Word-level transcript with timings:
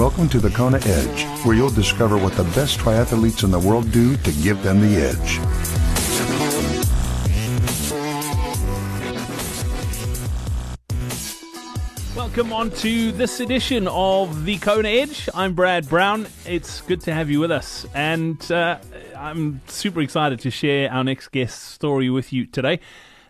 Welcome 0.00 0.30
to 0.30 0.38
the 0.38 0.48
Kona 0.48 0.78
Edge, 0.78 1.26
where 1.44 1.54
you'll 1.54 1.68
discover 1.68 2.16
what 2.16 2.32
the 2.32 2.44
best 2.54 2.78
triathletes 2.78 3.44
in 3.44 3.50
the 3.50 3.58
world 3.58 3.92
do 3.92 4.16
to 4.16 4.32
give 4.32 4.62
them 4.62 4.80
the 4.80 4.96
edge. 4.96 5.38
Welcome 12.16 12.50
on 12.50 12.70
to 12.70 13.12
this 13.12 13.40
edition 13.40 13.88
of 13.88 14.46
the 14.46 14.56
Kona 14.56 14.88
Edge. 14.88 15.28
I'm 15.34 15.52
Brad 15.52 15.86
Brown. 15.86 16.28
It's 16.46 16.80
good 16.80 17.02
to 17.02 17.12
have 17.12 17.28
you 17.28 17.38
with 17.38 17.50
us, 17.50 17.84
and 17.94 18.50
uh, 18.50 18.78
I'm 19.14 19.60
super 19.66 20.00
excited 20.00 20.40
to 20.40 20.50
share 20.50 20.90
our 20.90 21.04
next 21.04 21.28
guest 21.28 21.62
story 21.62 22.08
with 22.08 22.32
you 22.32 22.46
today. 22.46 22.80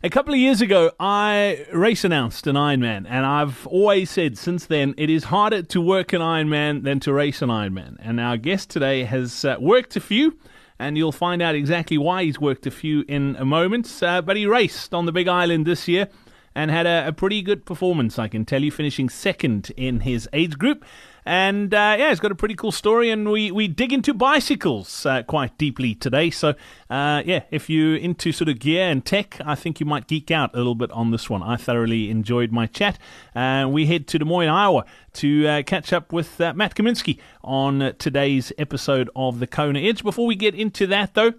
A 0.03 0.09
couple 0.09 0.33
of 0.33 0.41
years 0.41 0.63
ago, 0.63 0.93
I 0.99 1.67
race 1.75 2.05
announced 2.05 2.47
an 2.47 2.57
Ironman, 2.57 3.05
and 3.07 3.27
I've 3.27 3.67
always 3.67 4.09
said 4.09 4.39
since 4.39 4.65
then 4.65 4.95
it 4.97 5.11
is 5.11 5.25
harder 5.25 5.63
to 5.63 5.79
work 5.83 6.15
an 6.15 6.23
Ironman 6.23 6.85
than 6.85 7.01
to 7.01 7.13
race 7.13 7.43
an 7.43 7.51
Ironman. 7.51 7.99
And 8.01 8.19
our 8.19 8.39
guest 8.39 8.71
today 8.71 9.05
has 9.05 9.45
uh, 9.45 9.57
worked 9.61 9.97
a 9.97 10.01
few, 10.01 10.39
and 10.79 10.97
you'll 10.97 11.13
find 11.13 11.43
out 11.43 11.55
exactly 11.55 11.99
why 11.99 12.25
he's 12.25 12.41
worked 12.41 12.67
a 12.67 12.71
few 12.71 13.05
in 13.09 13.37
a 13.37 13.45
moment. 13.45 14.03
Uh, 14.03 14.23
but 14.23 14.39
he 14.39 14.47
raced 14.47 14.95
on 14.95 15.05
the 15.05 15.13
Big 15.13 15.29
Island 15.29 15.67
this 15.67 15.87
year 15.87 16.09
and 16.55 16.71
had 16.71 16.87
a, 16.87 17.09
a, 17.09 17.13
pretty 17.13 17.43
good 17.43 17.67
performance, 17.67 18.19
I 18.19 18.27
can 18.27 18.47
tell 18.47 18.63
you, 18.63 18.71
finishing 18.71 19.11
second 19.11 19.71
in 19.77 20.01
his 20.01 20.27
age 20.33 20.57
group. 20.57 20.83
And 21.25 21.73
uh, 21.75 21.97
yeah, 21.99 22.11
it's 22.11 22.21
got 22.21 22.33
a 22.33 22.35
pretty 22.35 22.55
cool 22.55 22.73
story, 22.73 23.11
and 23.11 23.31
we, 23.31 23.51
we 23.51 23.69
dig 23.69 23.93
into 23.93 24.15
bicycles 24.15 25.05
uh, 25.05 25.23
quite 25.23 25.57
deeply 25.59 25.95
today. 25.95 26.31
So 26.31 26.55
uh, 26.89 27.23
yeah, 27.25 27.43
if 27.51 27.69
you're 27.69 27.97
into 27.97 28.33
sort 28.33 28.49
of 28.49 28.59
gear 28.59 28.89
and 28.91 29.05
tech, 29.05 29.41
I 29.45 29.55
think 29.55 29.81
you 29.81 29.87
might 29.87 30.07
geek 30.07 30.31
out 30.31 30.55
a 30.55 30.59
little 30.59 30.75
bit 30.75 30.91
on 30.93 31.11
this 31.11 31.29
one. 31.29 31.43
I 31.43 31.57
thoroughly 31.57 32.11
enjoyed 32.11 32.53
my 32.53 32.67
chat. 32.67 32.99
Uh, 33.35 33.69
we 33.71 33.87
head 33.87 34.07
to 34.09 34.19
Des 34.19 34.25
Moines, 34.25 34.49
Iowa 34.49 34.85
to 35.15 35.47
uh, 35.47 35.63
catch 35.63 35.93
up 35.93 36.13
with 36.13 36.41
uh, 36.41 36.55
Matt 36.55 36.75
Cymanski 36.75 37.19
on 37.43 37.95
today's 37.99 38.53
episode 38.59 39.11
of 39.15 39.41
the 39.41 39.47
Kona 39.47 39.81
Edge. 39.81 40.03
Before 40.03 40.27
we 40.27 40.37
get 40.37 40.55
into 40.55 40.87
that, 40.87 41.15
though, 41.15 41.35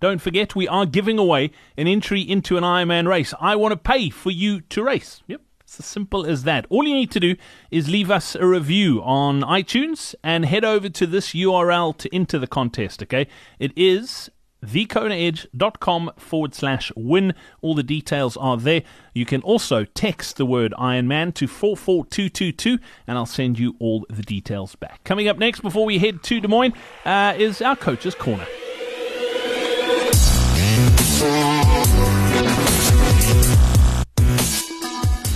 don't 0.00 0.20
forget 0.20 0.56
we 0.56 0.66
are 0.68 0.86
giving 0.86 1.18
away 1.18 1.50
an 1.76 1.86
entry 1.86 2.20
into 2.20 2.56
an 2.56 2.64
Ironman 2.64 3.06
race. 3.06 3.32
I 3.40 3.56
want 3.56 3.72
to 3.72 3.76
pay 3.76 4.10
for 4.10 4.30
you 4.30 4.60
to 4.60 4.82
race. 4.82 5.22
Yep. 5.28 5.40
It's 5.74 5.80
as 5.80 5.86
simple 5.86 6.24
as 6.24 6.44
that. 6.44 6.66
All 6.70 6.86
you 6.86 6.94
need 6.94 7.10
to 7.10 7.18
do 7.18 7.34
is 7.68 7.88
leave 7.88 8.08
us 8.08 8.36
a 8.36 8.46
review 8.46 9.02
on 9.02 9.40
iTunes 9.40 10.14
and 10.22 10.44
head 10.44 10.64
over 10.64 10.88
to 10.88 11.04
this 11.04 11.30
URL 11.30 11.96
to 11.98 12.14
enter 12.14 12.38
the 12.38 12.46
contest, 12.46 13.02
okay? 13.02 13.26
It 13.58 13.72
is 13.74 14.30
thekonaedge.com 14.64 16.12
forward 16.16 16.54
slash 16.54 16.92
win. 16.94 17.34
All 17.60 17.74
the 17.74 17.82
details 17.82 18.36
are 18.36 18.56
there. 18.56 18.84
You 19.14 19.26
can 19.26 19.42
also 19.42 19.84
text 19.84 20.36
the 20.36 20.46
word 20.46 20.72
Ironman 20.78 21.34
to 21.34 21.48
44222 21.48 22.78
and 23.08 23.18
I'll 23.18 23.26
send 23.26 23.58
you 23.58 23.74
all 23.80 24.06
the 24.08 24.22
details 24.22 24.76
back. 24.76 25.02
Coming 25.02 25.26
up 25.26 25.38
next 25.38 25.58
before 25.60 25.86
we 25.86 25.98
head 25.98 26.22
to 26.22 26.40
Des 26.40 26.46
Moines 26.46 26.74
uh, 27.04 27.34
is 27.36 27.60
our 27.60 27.74
Coach's 27.74 28.14
Corner. 28.14 28.46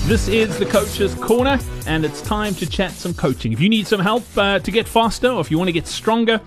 This 0.08 0.26
is 0.26 0.58
the 0.58 0.64
Coach's 0.64 1.14
Corner, 1.16 1.58
and 1.86 2.02
it's 2.02 2.22
time 2.22 2.54
to 2.54 2.66
chat 2.66 2.92
some 2.92 3.12
coaching. 3.12 3.52
If 3.52 3.60
you 3.60 3.68
need 3.68 3.86
some 3.86 4.00
help 4.00 4.24
uh, 4.38 4.58
to 4.58 4.70
get 4.70 4.88
faster, 4.88 5.28
or 5.28 5.42
if 5.42 5.50
you 5.50 5.58
want 5.58 5.68
to 5.68 5.72
get 5.72 5.86
stronger, 5.86 6.40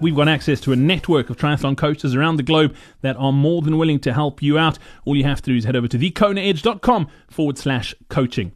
We've 0.00 0.16
got 0.16 0.26
access 0.26 0.60
to 0.62 0.72
a 0.72 0.76
network 0.76 1.30
of 1.30 1.36
triathlon 1.36 1.76
coaches 1.76 2.16
around 2.16 2.36
the 2.36 2.42
globe 2.42 2.74
that 3.02 3.16
are 3.16 3.32
more 3.32 3.62
than 3.62 3.78
willing 3.78 4.00
to 4.00 4.12
help 4.12 4.42
you 4.42 4.58
out. 4.58 4.78
All 5.04 5.16
you 5.16 5.24
have 5.24 5.40
to 5.42 5.50
do 5.52 5.56
is 5.56 5.64
head 5.64 5.76
over 5.76 5.86
to 5.86 5.98
thekonaedge.com 5.98 7.08
forward 7.28 7.58
slash 7.58 7.94
coaching. 8.08 8.52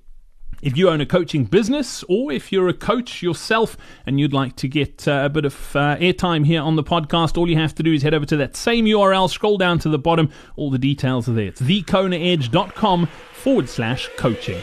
If 0.61 0.77
you 0.77 0.91
own 0.91 1.01
a 1.01 1.07
coaching 1.07 1.45
business 1.45 2.05
or 2.09 2.33
if 2.33 2.51
you're 2.51 2.69
a 2.69 2.75
coach 2.75 3.23
yourself 3.23 3.77
and 4.07 4.19
you'd 4.19 4.33
like 4.33 4.57
to 4.57 4.69
get 4.69 5.07
uh, 5.07 5.23
a 5.25 5.29
bit 5.29 5.45
of 5.45 5.55
uh, 5.77 5.97
airtime 5.97 6.45
here 6.45 6.63
on 6.63 6.75
the 6.75 6.83
podcast, 6.83 7.39
all 7.39 7.49
you 7.49 7.57
have 7.57 7.75
to 7.77 7.83
do 7.83 7.93
is 7.93 8.03
head 8.03 8.15
over 8.15 8.27
to 8.27 8.37
that 8.39 8.57
same 8.57 8.85
URL, 8.85 9.31
scroll 9.31 9.57
down 9.57 9.79
to 9.81 9.89
the 9.89 9.99
bottom, 9.99 10.31
all 10.57 10.71
the 10.71 10.79
details 10.79 11.29
are 11.29 11.33
there. 11.33 11.47
It's 11.47 11.61
thekonaedge.com 11.61 13.07
forward 13.35 13.69
slash 13.69 14.09
coaching. 14.17 14.61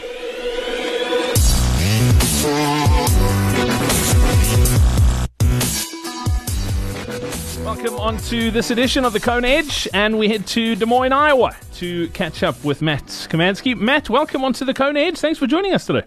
Welcome 7.76 8.00
on 8.00 8.16
to 8.30 8.50
this 8.50 8.70
edition 8.70 9.04
of 9.04 9.12
the 9.12 9.20
Kona 9.20 9.48
Edge, 9.48 9.86
and 9.92 10.18
we 10.18 10.30
head 10.30 10.46
to 10.46 10.76
Des 10.76 10.86
Moines, 10.86 11.12
Iowa 11.12 11.54
to 11.74 12.08
catch 12.08 12.42
up 12.42 12.64
with 12.64 12.80
Matt 12.80 13.04
Cymanski. 13.04 13.76
Matt, 13.76 14.08
welcome 14.08 14.42
on 14.44 14.54
to 14.54 14.64
the 14.64 14.72
Kona 14.72 14.98
Edge. 14.98 15.18
Thanks 15.18 15.38
for 15.38 15.46
joining 15.46 15.74
us 15.74 15.84
today. 15.84 16.04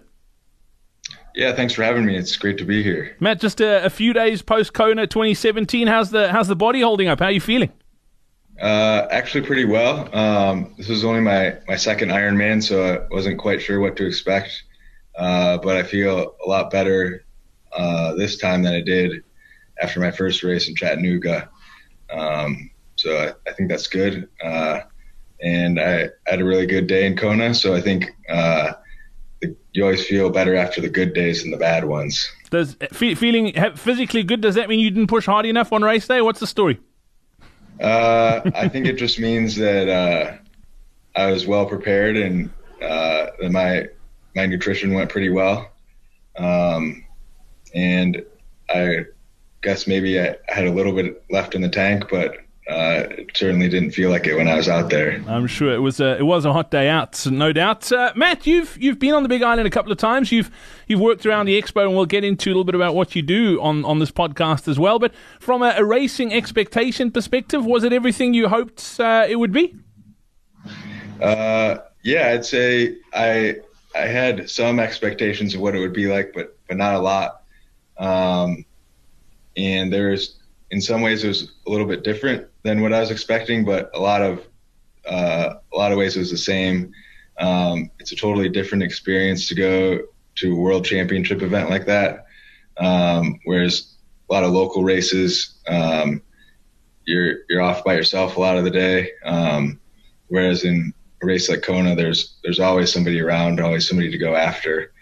Yeah, 1.36 1.54
thanks 1.54 1.72
for 1.72 1.84
having 1.84 2.04
me. 2.04 2.16
It's 2.16 2.36
great 2.36 2.58
to 2.58 2.64
be 2.64 2.82
here. 2.82 3.16
Matt, 3.20 3.38
just 3.38 3.60
a, 3.60 3.84
a 3.84 3.88
few 3.88 4.12
days 4.12 4.42
post 4.42 4.74
Kona 4.74 5.06
2017, 5.06 5.86
how's 5.86 6.10
the 6.10 6.32
how's 6.32 6.48
the 6.48 6.56
body 6.56 6.80
holding 6.80 7.06
up? 7.06 7.20
How 7.20 7.26
are 7.26 7.30
you 7.30 7.40
feeling? 7.40 7.70
Uh, 8.60 9.06
actually, 9.12 9.46
pretty 9.46 9.64
well. 9.64 10.12
Um, 10.12 10.74
this 10.76 10.88
was 10.88 11.04
only 11.04 11.20
my 11.20 11.56
my 11.68 11.76
second 11.76 12.08
Ironman, 12.08 12.64
so 12.64 12.94
I 12.94 13.14
wasn't 13.14 13.38
quite 13.38 13.62
sure 13.62 13.78
what 13.78 13.94
to 13.98 14.06
expect. 14.06 14.64
Uh, 15.16 15.56
but 15.58 15.76
I 15.76 15.84
feel 15.84 16.34
a 16.44 16.48
lot 16.48 16.72
better 16.72 17.24
uh, 17.72 18.16
this 18.16 18.38
time 18.38 18.64
than 18.64 18.74
I 18.74 18.80
did 18.80 19.22
after 19.80 20.00
my 20.00 20.10
first 20.10 20.42
race 20.42 20.68
in 20.68 20.74
Chattanooga. 20.74 21.48
Um, 22.12 22.70
so 22.96 23.16
I, 23.16 23.50
I, 23.50 23.52
think 23.54 23.70
that's 23.70 23.86
good. 23.86 24.28
Uh, 24.42 24.80
and 25.42 25.80
I 25.80 26.08
had 26.26 26.40
a 26.40 26.44
really 26.44 26.66
good 26.66 26.86
day 26.86 27.06
in 27.06 27.16
Kona. 27.16 27.54
So 27.54 27.74
I 27.74 27.80
think 27.80 28.10
uh, 28.28 28.72
the, 29.40 29.56
you 29.72 29.84
always 29.84 30.04
feel 30.04 30.30
better 30.30 30.54
after 30.54 30.80
the 30.80 30.88
good 30.88 31.14
days 31.14 31.42
than 31.42 31.50
the 31.50 31.56
bad 31.56 31.84
ones. 31.84 32.30
Does 32.50 32.76
feeling 32.92 33.52
physically 33.76 34.22
good? 34.22 34.40
Does 34.40 34.56
that 34.56 34.68
mean 34.68 34.80
you 34.80 34.90
didn't 34.90 35.06
push 35.06 35.26
hard 35.26 35.46
enough 35.46 35.72
on 35.72 35.82
race 35.82 36.06
day? 36.08 36.20
What's 36.20 36.40
the 36.40 36.46
story? 36.46 36.80
Uh, 37.80 38.40
I 38.54 38.68
think 38.68 38.86
it 38.86 38.98
just 38.98 39.18
means 39.18 39.56
that 39.56 39.88
uh, 39.88 40.36
I 41.16 41.30
was 41.30 41.46
well 41.46 41.64
prepared 41.64 42.16
and 42.16 42.50
uh, 42.82 43.26
that 43.40 43.50
my 43.50 43.86
my 44.34 44.46
nutrition 44.46 44.92
went 44.92 45.10
pretty 45.10 45.30
well. 45.30 45.70
Um, 46.36 47.04
and 47.74 48.24
I 48.68 49.04
guess 49.62 49.86
maybe 49.86 50.20
I 50.20 50.36
had 50.48 50.66
a 50.66 50.72
little 50.72 50.92
bit 50.92 51.22
left 51.30 51.54
in 51.54 51.62
the 51.62 51.68
tank, 51.68 52.04
but 52.10 52.36
uh, 52.70 53.08
it 53.10 53.30
certainly 53.34 53.68
didn't 53.68 53.90
feel 53.90 54.10
like 54.10 54.26
it 54.26 54.36
when 54.36 54.46
I 54.46 54.54
was 54.54 54.68
out 54.68 54.90
there. 54.90 55.20
I'm 55.26 55.48
sure 55.48 55.72
it 55.72 55.80
was 55.80 55.98
a 55.98 56.16
it 56.18 56.22
was 56.22 56.44
a 56.44 56.52
hot 56.52 56.70
day 56.70 56.88
out, 56.88 57.26
no 57.26 57.52
doubt. 57.52 57.90
Uh, 57.90 58.12
Matt, 58.14 58.46
you've 58.46 58.80
you've 58.80 58.98
been 58.98 59.12
on 59.12 59.24
the 59.24 59.28
Big 59.28 59.42
Island 59.42 59.66
a 59.66 59.70
couple 59.70 59.90
of 59.90 59.98
times. 59.98 60.30
You've 60.30 60.50
you've 60.86 61.00
worked 61.00 61.26
around 61.26 61.46
the 61.46 61.60
expo, 61.60 61.84
and 61.86 61.96
we'll 61.96 62.06
get 62.06 62.22
into 62.22 62.48
a 62.48 62.52
little 62.52 62.64
bit 62.64 62.76
about 62.76 62.94
what 62.94 63.16
you 63.16 63.22
do 63.22 63.60
on, 63.60 63.84
on 63.84 63.98
this 63.98 64.12
podcast 64.12 64.68
as 64.68 64.78
well. 64.78 65.00
But 65.00 65.12
from 65.40 65.62
a, 65.62 65.74
a 65.76 65.84
racing 65.84 66.32
expectation 66.32 67.10
perspective, 67.10 67.64
was 67.66 67.82
it 67.82 67.92
everything 67.92 68.34
you 68.34 68.48
hoped 68.48 69.00
uh, 69.00 69.26
it 69.28 69.36
would 69.36 69.52
be? 69.52 69.74
Uh, 71.20 71.78
yeah, 72.04 72.28
I'd 72.28 72.44
say 72.44 72.96
I 73.12 73.56
I 73.96 74.06
had 74.06 74.48
some 74.48 74.78
expectations 74.78 75.54
of 75.54 75.60
what 75.60 75.74
it 75.74 75.80
would 75.80 75.92
be 75.92 76.06
like, 76.06 76.32
but 76.34 76.56
but 76.68 76.76
not 76.76 76.94
a 76.94 77.00
lot. 77.00 77.42
Um, 77.98 78.64
and 79.60 79.92
there's 79.92 80.38
in 80.70 80.80
some 80.80 81.02
ways 81.02 81.24
it 81.24 81.28
was 81.28 81.52
a 81.66 81.70
little 81.70 81.86
bit 81.86 82.04
different 82.04 82.46
than 82.62 82.80
what 82.80 82.92
I 82.92 83.00
was 83.00 83.10
expecting, 83.10 83.64
but 83.64 83.90
a 83.94 84.00
lot 84.00 84.22
of 84.22 84.46
uh, 85.06 85.54
a 85.72 85.76
lot 85.76 85.92
of 85.92 85.98
ways 85.98 86.16
it 86.16 86.20
was 86.20 86.30
the 86.30 86.38
same. 86.38 86.92
Um, 87.38 87.90
it's 87.98 88.12
a 88.12 88.16
totally 88.16 88.48
different 88.48 88.84
experience 88.84 89.48
to 89.48 89.54
go 89.54 90.00
to 90.36 90.52
a 90.52 90.56
world 90.56 90.84
championship 90.84 91.42
event 91.42 91.70
like 91.70 91.86
that. 91.86 92.26
Um, 92.76 93.38
whereas 93.44 93.94
a 94.28 94.32
lot 94.32 94.44
of 94.44 94.52
local 94.52 94.84
races, 94.84 95.58
um, 95.66 96.22
you're 97.06 97.38
you're 97.48 97.62
off 97.62 97.84
by 97.84 97.94
yourself 97.94 98.36
a 98.36 98.40
lot 98.40 98.56
of 98.56 98.64
the 98.64 98.70
day. 98.70 99.10
Um, 99.24 99.80
whereas 100.28 100.64
in 100.64 100.92
a 101.22 101.26
race 101.26 101.48
like 101.48 101.62
Kona, 101.62 101.96
there's 101.96 102.36
there's 102.42 102.60
always 102.60 102.92
somebody 102.92 103.20
around, 103.20 103.60
always 103.60 103.88
somebody 103.88 104.10
to 104.10 104.18
go 104.18 104.34
after. 104.34 104.92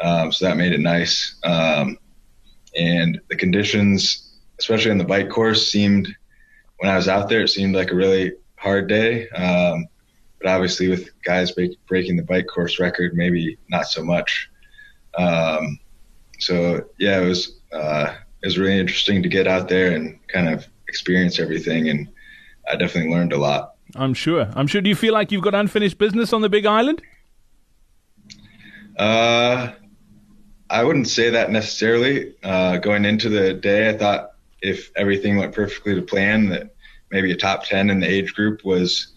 Um, 0.00 0.30
so 0.30 0.44
that 0.44 0.56
made 0.56 0.72
it 0.72 0.80
nice. 0.80 1.36
Um, 1.42 1.98
and 2.76 3.20
the 3.28 3.36
conditions, 3.36 4.38
especially 4.58 4.90
on 4.90 4.98
the 4.98 5.04
bike 5.04 5.30
course, 5.30 5.70
seemed 5.70 6.08
when 6.78 6.90
I 6.90 6.96
was 6.96 7.08
out 7.08 7.28
there, 7.28 7.42
it 7.42 7.48
seemed 7.48 7.74
like 7.74 7.90
a 7.90 7.94
really 7.94 8.32
hard 8.56 8.88
day. 8.88 9.28
Um, 9.30 9.86
but 10.40 10.50
obviously, 10.50 10.88
with 10.88 11.08
guys 11.22 11.52
break, 11.52 11.78
breaking 11.86 12.16
the 12.16 12.22
bike 12.22 12.46
course 12.46 12.78
record, 12.78 13.14
maybe 13.14 13.58
not 13.68 13.86
so 13.88 14.04
much. 14.04 14.50
Um, 15.16 15.78
so 16.38 16.84
yeah, 16.98 17.20
it 17.20 17.26
was 17.26 17.58
uh, 17.72 18.14
it 18.42 18.46
was 18.46 18.58
really 18.58 18.78
interesting 18.78 19.22
to 19.22 19.28
get 19.28 19.46
out 19.46 19.68
there 19.68 19.92
and 19.92 20.18
kind 20.28 20.48
of 20.48 20.66
experience 20.88 21.38
everything, 21.38 21.88
and 21.88 22.08
I 22.70 22.76
definitely 22.76 23.12
learned 23.12 23.32
a 23.32 23.38
lot. 23.38 23.74
I'm 23.94 24.14
sure. 24.14 24.50
I'm 24.54 24.66
sure. 24.66 24.80
Do 24.80 24.88
you 24.88 24.94
feel 24.94 25.14
like 25.14 25.32
you've 25.32 25.42
got 25.42 25.54
unfinished 25.54 25.96
business 25.96 26.32
on 26.32 26.42
the 26.42 26.48
Big 26.48 26.66
Island? 26.66 27.02
Uh, 28.98 29.72
I 30.68 30.84
wouldn't 30.84 31.08
say 31.08 31.30
that 31.30 31.50
necessarily. 31.50 32.34
Uh, 32.42 32.78
going 32.78 33.04
into 33.04 33.28
the 33.28 33.54
day, 33.54 33.88
I 33.88 33.96
thought 33.96 34.32
if 34.62 34.90
everything 34.96 35.36
went 35.36 35.54
perfectly 35.54 35.94
to 35.94 36.02
plan, 36.02 36.48
that 36.48 36.74
maybe 37.10 37.30
a 37.30 37.36
top 37.36 37.64
10 37.64 37.90
in 37.90 38.00
the 38.00 38.06
age 38.06 38.34
group 38.34 38.64
was 38.64 39.08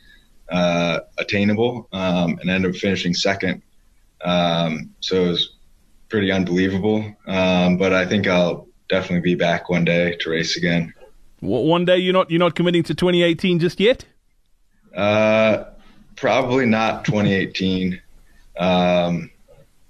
uh, 0.50 1.00
attainable 1.18 1.88
um, 1.92 2.38
and 2.40 2.50
ended 2.50 2.76
up 2.76 2.78
finishing 2.78 3.14
second. 3.14 3.62
Um, 4.22 4.94
so 5.00 5.24
it 5.24 5.28
was 5.30 5.56
pretty 6.10 6.32
unbelievable. 6.32 7.16
Um, 7.28 7.78
but 7.78 7.94
I 7.94 8.06
think 8.06 8.28
I'll 8.28 8.68
definitely 8.90 9.22
be 9.22 9.36
back 9.36 9.70
one 9.70 9.86
day 9.86 10.18
to 10.18 10.30
race 10.30 10.58
again. 10.58 10.94
One 11.40 11.86
day 11.86 11.98
you're 11.98 12.14
not 12.14 12.30
you're 12.30 12.40
not 12.40 12.56
committing 12.56 12.84
to 12.84 12.94
2018 12.94 13.60
just 13.60 13.80
yet. 13.80 14.06
Uh, 14.94 15.66
probably 16.18 16.66
not 16.66 17.06
2018, 17.06 18.02
um, 18.58 19.32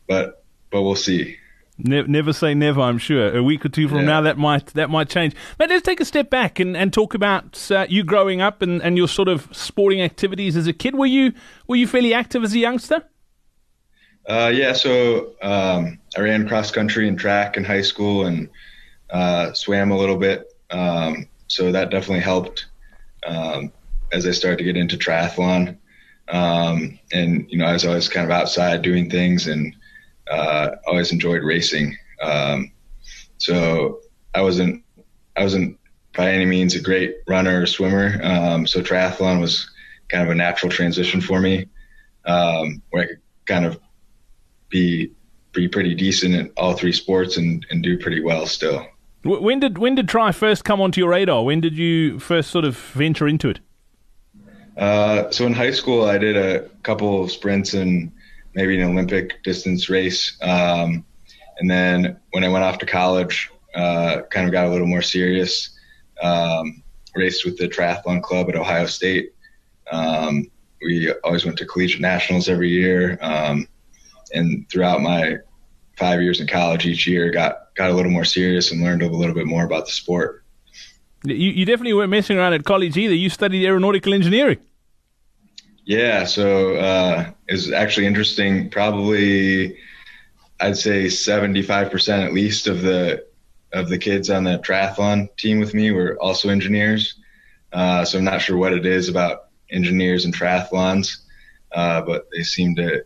but 0.07 0.43
but 0.69 0.83
we'll 0.83 0.95
see. 0.95 1.38
Ne- 1.81 2.03
never 2.03 2.33
say 2.33 2.53
never. 2.53 2.81
I'm 2.81 2.97
sure 2.97 3.35
a 3.35 3.41
week 3.41 3.65
or 3.65 3.69
two 3.69 3.87
from 3.87 3.99
yeah. 3.99 4.05
now 4.05 4.21
that 4.21 4.37
might 4.37 4.67
that 4.67 4.89
might 4.89 5.09
change. 5.09 5.33
But 5.57 5.69
let's 5.69 5.83
take 5.83 5.99
a 5.99 6.05
step 6.05 6.29
back 6.29 6.59
and, 6.59 6.75
and 6.75 6.91
talk 6.91 7.13
about 7.13 7.71
uh, 7.71 7.85
you 7.89 8.03
growing 8.03 8.41
up 8.41 8.61
and, 8.61 8.81
and 8.81 8.97
your 8.97 9.07
sort 9.07 9.29
of 9.29 9.47
sporting 9.55 10.01
activities 10.01 10.57
as 10.57 10.67
a 10.67 10.73
kid. 10.73 10.95
Were 10.95 11.05
you 11.05 11.33
were 11.67 11.77
you 11.77 11.87
fairly 11.87 12.13
active 12.13 12.43
as 12.43 12.53
a 12.53 12.59
youngster? 12.59 13.03
Uh, 14.27 14.51
yeah, 14.53 14.73
so 14.73 15.33
um, 15.41 15.97
I 16.15 16.21
ran 16.21 16.47
cross 16.47 16.69
country 16.69 17.07
and 17.07 17.17
track 17.17 17.57
in 17.57 17.63
high 17.63 17.81
school 17.81 18.25
and 18.25 18.49
uh, 19.09 19.53
swam 19.53 19.91
a 19.91 19.97
little 19.97 20.17
bit. 20.17 20.53
Um, 20.69 21.27
so 21.47 21.71
that 21.71 21.89
definitely 21.89 22.19
helped 22.19 22.67
um, 23.25 23.71
as 24.11 24.27
I 24.27 24.31
started 24.31 24.57
to 24.57 24.63
get 24.65 24.77
into 24.77 24.97
triathlon. 24.97 25.77
Um, 26.27 26.99
and 27.11 27.49
you 27.49 27.57
know, 27.57 27.65
I 27.65 27.73
was 27.73 27.85
always 27.85 28.07
kind 28.07 28.25
of 28.25 28.31
outside 28.31 28.81
doing 28.81 29.09
things 29.09 29.47
and 29.47 29.73
uh, 30.29 30.75
always 30.87 31.11
enjoyed 31.11 31.43
racing. 31.43 31.97
Um, 32.21 32.71
so 33.37 34.01
I 34.33 34.41
wasn't 34.41 34.83
I 35.35 35.43
wasn't 35.43 35.79
by 36.15 36.31
any 36.31 36.45
means 36.45 36.75
a 36.75 36.81
great 36.81 37.17
runner 37.27 37.61
or 37.61 37.65
swimmer. 37.65 38.19
Um, 38.21 38.67
so 38.67 38.81
triathlon 38.81 39.39
was 39.39 39.69
kind 40.09 40.23
of 40.23 40.29
a 40.29 40.35
natural 40.35 40.71
transition 40.71 41.21
for 41.21 41.39
me, 41.39 41.67
um, 42.25 42.81
where 42.89 43.03
I 43.03 43.07
could 43.07 43.21
kind 43.45 43.65
of 43.65 43.79
be 44.69 45.11
be 45.51 45.67
pretty 45.67 45.95
decent 45.95 46.35
at 46.35 46.51
all 46.57 46.73
three 46.73 46.91
sports 46.91 47.37
and, 47.37 47.65
and 47.69 47.81
do 47.81 47.97
pretty 47.97 48.21
well 48.21 48.45
still. 48.45 48.85
When 49.23 49.59
did 49.59 49.77
when 49.77 49.95
did 49.95 50.07
try 50.07 50.31
first 50.31 50.63
come 50.63 50.79
onto 50.79 51.01
your 51.01 51.09
radar? 51.09 51.43
When 51.43 51.59
did 51.59 51.77
you 51.77 52.19
first 52.19 52.51
sort 52.51 52.65
of 52.65 52.77
venture 52.77 53.27
into 53.27 53.49
it? 53.49 53.59
Uh, 54.77 55.29
so 55.29 55.45
in 55.45 55.53
high 55.53 55.71
school, 55.71 56.05
I 56.05 56.17
did 56.17 56.37
a 56.37 56.69
couple 56.83 57.21
of 57.23 57.31
sprints 57.31 57.73
and 57.73 58.11
maybe 58.53 58.79
an 58.79 58.89
Olympic 58.89 59.43
distance 59.43 59.89
race. 59.89 60.37
Um, 60.41 61.05
and 61.59 61.69
then 61.69 62.19
when 62.31 62.43
I 62.43 62.49
went 62.49 62.63
off 62.63 62.77
to 62.79 62.85
college, 62.85 63.49
uh, 63.75 64.21
kind 64.31 64.45
of 64.45 64.51
got 64.51 64.65
a 64.65 64.69
little 64.69 64.87
more 64.87 65.01
serious. 65.01 65.77
Um, 66.21 66.83
raced 67.15 67.45
with 67.45 67.57
the 67.57 67.67
triathlon 67.67 68.21
club 68.21 68.49
at 68.49 68.55
Ohio 68.55 68.85
State. 68.85 69.33
Um, 69.91 70.45
we 70.81 71.11
always 71.23 71.45
went 71.45 71.57
to 71.57 71.65
collegiate 71.65 72.01
nationals 72.01 72.47
every 72.47 72.69
year. 72.69 73.17
Um, 73.21 73.67
and 74.33 74.69
throughout 74.69 75.01
my 75.01 75.37
five 75.97 76.21
years 76.21 76.39
in 76.39 76.47
college, 76.47 76.85
each 76.85 77.07
year 77.07 77.29
got 77.31 77.75
got 77.75 77.89
a 77.89 77.93
little 77.93 78.11
more 78.11 78.25
serious 78.25 78.71
and 78.71 78.81
learned 78.81 79.01
a 79.01 79.09
little 79.09 79.35
bit 79.35 79.47
more 79.47 79.65
about 79.65 79.85
the 79.85 79.91
sport. 79.91 80.43
You, 81.23 81.35
you 81.35 81.65
definitely 81.65 81.93
weren't 81.93 82.11
messing 82.11 82.37
around 82.37 82.53
at 82.53 82.63
college 82.63 82.97
either. 82.97 83.13
You 83.13 83.29
studied 83.29 83.65
aeronautical 83.65 84.13
engineering. 84.13 84.59
Yeah, 85.89 86.25
so 86.25 86.75
uh, 86.75 87.31
it 87.47 87.53
was 87.53 87.71
actually 87.71 88.05
interesting. 88.05 88.69
Probably, 88.69 89.75
I'd 90.59 90.77
say 90.77 91.09
seventy-five 91.09 91.89
percent 91.89 92.21
at 92.21 92.31
least 92.31 92.67
of 92.67 92.83
the 92.83 93.25
of 93.73 93.89
the 93.89 93.97
kids 93.97 94.29
on 94.29 94.43
the 94.43 94.59
triathlon 94.59 95.35
team 95.37 95.59
with 95.59 95.73
me 95.73 95.89
were 95.89 96.15
also 96.21 96.49
engineers. 96.49 97.15
Uh, 97.73 98.05
so 98.05 98.19
I'm 98.19 98.23
not 98.23 98.39
sure 98.39 98.55
what 98.55 98.73
it 98.73 98.85
is 98.85 99.09
about 99.09 99.47
engineers 99.71 100.25
and 100.25 100.35
triathlons, 100.35 101.21
uh, 101.71 102.03
but 102.03 102.27
they 102.31 102.43
seem 102.43 102.75
to 102.75 103.03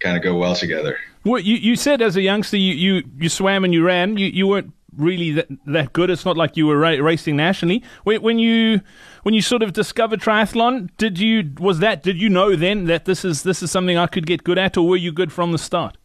kind 0.00 0.16
of 0.16 0.22
go 0.22 0.34
well 0.38 0.54
together. 0.54 0.96
Well, 1.24 1.42
you, 1.42 1.56
you 1.56 1.76
said 1.76 2.00
as 2.00 2.16
a 2.16 2.22
youngster 2.22 2.56
you, 2.56 2.72
you, 2.72 3.04
you 3.18 3.28
swam 3.28 3.64
and 3.64 3.74
you 3.74 3.84
ran. 3.84 4.16
You, 4.16 4.28
you 4.28 4.46
weren't 4.46 4.72
really 4.96 5.32
that, 5.32 5.48
that 5.66 5.92
good. 5.92 6.10
It's 6.10 6.24
not 6.24 6.36
like 6.36 6.56
you 6.56 6.66
were 6.66 6.78
ra- 6.78 6.90
racing 7.00 7.36
nationally. 7.36 7.82
When 8.04 8.38
you 8.38 8.80
when 9.22 9.34
you 9.34 9.42
sort 9.42 9.62
of 9.62 9.72
discovered 9.72 10.20
triathlon, 10.20 10.90
did 10.96 11.18
you 11.18 11.50
was 11.58 11.78
that 11.80 12.02
did 12.02 12.20
you 12.20 12.28
know 12.28 12.56
then 12.56 12.84
that 12.84 13.04
this 13.04 13.24
is 13.24 13.42
this 13.42 13.62
is 13.62 13.70
something 13.70 13.96
I 13.96 14.06
could 14.06 14.26
get 14.26 14.44
good 14.44 14.58
at, 14.58 14.76
or 14.76 14.86
were 14.86 14.96
you 14.96 15.12
good 15.12 15.32
from 15.32 15.52
the 15.52 15.58
start? 15.58 15.96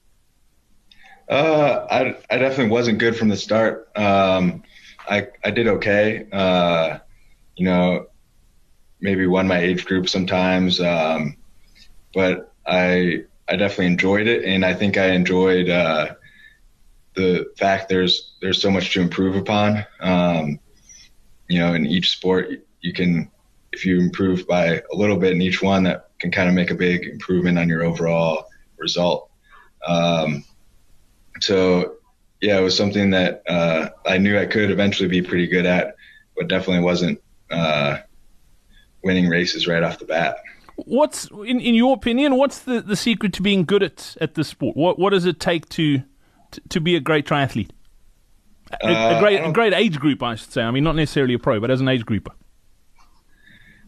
Uh, 1.30 1.86
I 1.92 2.16
I 2.34 2.38
definitely 2.38 2.72
wasn't 2.72 2.98
good 2.98 3.16
from 3.16 3.30
the 3.30 3.38
start. 3.38 3.90
Um, 3.96 4.64
I 5.08 5.28
I 5.44 5.52
did 5.52 5.68
okay. 5.68 6.28
Uh, 6.32 7.00
you 7.56 7.66
know, 7.66 8.08
maybe 9.02 9.28
won 9.28 9.48
my 9.48 9.60
age 9.60 9.86
group 9.86 10.10
sometimes, 10.10 10.80
um, 10.80 11.38
but 12.14 12.54
I 12.66 13.24
I 13.48 13.56
definitely 13.56 13.88
enjoyed 13.88 14.28
it, 14.28 14.44
and 14.46 14.66
I 14.66 14.74
think 14.74 14.98
I 14.98 15.10
enjoyed 15.12 15.70
uh, 15.70 16.16
the 17.16 17.46
fact 17.58 17.90
there's 17.90 18.34
there's 18.42 18.62
so 18.62 18.70
much 18.70 18.94
to 18.94 19.02
improve 19.02 19.36
upon. 19.36 19.86
Um, 20.00 20.60
you 21.48 21.60
know, 21.60 21.74
in 21.74 21.86
each 21.86 22.12
sport, 22.12 22.50
you 22.82 22.94
can 22.94 23.32
if 23.72 23.86
you 23.86 24.00
improve 24.00 24.48
by 24.48 24.82
a 24.92 24.96
little 24.96 25.18
bit 25.18 25.34
in 25.34 25.42
each 25.42 25.62
one, 25.62 25.84
that 25.84 26.10
can 26.20 26.32
kind 26.32 26.50
of 26.50 26.56
make 26.56 26.72
a 26.72 26.76
big 26.76 27.06
improvement 27.06 27.58
on 27.58 27.70
your 27.70 27.84
overall 27.84 28.48
result. 28.78 29.30
Um, 29.86 30.44
so, 31.40 31.96
yeah, 32.42 32.58
it 32.58 32.62
was 32.62 32.76
something 32.76 33.12
that 33.12 33.44
uh, 33.48 33.90
I 34.06 34.18
knew 34.18 34.38
I 34.38 34.46
could 34.46 34.72
eventually 34.72 35.08
be 35.08 35.22
pretty 35.22 35.48
good 35.48 35.66
at, 35.66 35.96
but 36.36 36.48
definitely 36.48 36.84
wasn't 36.84 37.22
uh, 37.50 38.00
winning 39.04 39.30
races 39.30 39.68
right 39.68 39.84
off 39.84 40.00
the 40.00 40.06
bat. 40.06 40.38
What's 40.76 41.30
in, 41.30 41.60
in 41.60 41.76
your 41.76 41.94
opinion? 41.94 42.36
What's 42.36 42.60
the, 42.60 42.82
the 42.82 42.96
secret 42.96 43.34
to 43.34 43.42
being 43.42 43.66
good 43.66 43.84
at 43.84 44.16
at 44.22 44.36
this 44.36 44.48
sport? 44.48 44.78
What 44.78 44.98
what 44.98 45.10
does 45.10 45.26
it 45.26 45.40
take 45.40 45.68
to 45.70 46.04
to, 46.52 46.62
to 46.70 46.80
be 46.80 46.96
a 46.96 47.00
great 47.00 47.26
triathlete? 47.26 47.72
A, 48.82 48.88
uh, 48.88 49.18
a 49.18 49.20
great 49.20 49.40
a 49.44 49.52
great 49.52 49.74
age 49.74 50.00
group, 50.00 50.22
I 50.22 50.36
should 50.36 50.52
say. 50.52 50.62
I 50.62 50.72
mean, 50.72 50.84
not 50.84 50.96
necessarily 50.96 51.34
a 51.34 51.40
pro, 51.40 51.60
but 51.60 51.72
as 51.72 51.82
an 51.82 51.88
age 51.88 52.06
grouper. 52.06 52.32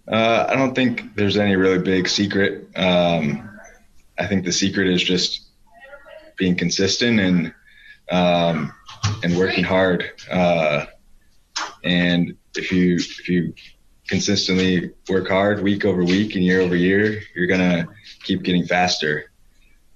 Uh, 0.07 0.45
I 0.49 0.55
don't 0.55 0.73
think 0.73 1.15
there's 1.15 1.37
any 1.37 1.55
really 1.55 1.79
big 1.79 2.07
secret. 2.07 2.67
Um, 2.75 3.59
I 4.17 4.27
think 4.27 4.43
the 4.43 4.51
secret 4.51 4.87
is 4.87 5.03
just 5.03 5.41
being 6.37 6.55
consistent 6.55 7.19
and 7.19 7.53
um, 8.11 8.73
and 9.23 9.37
working 9.37 9.63
hard. 9.63 10.11
Uh, 10.29 10.85
and 11.83 12.35
if 12.55 12.71
you 12.71 12.95
if 12.95 13.29
you 13.29 13.53
consistently 14.07 14.91
work 15.07 15.29
hard 15.29 15.61
week 15.63 15.85
over 15.85 16.03
week 16.03 16.35
and 16.35 16.43
year 16.43 16.61
over 16.61 16.75
year, 16.75 17.21
you're 17.35 17.47
gonna 17.47 17.87
keep 18.23 18.43
getting 18.43 18.65
faster. 18.65 19.31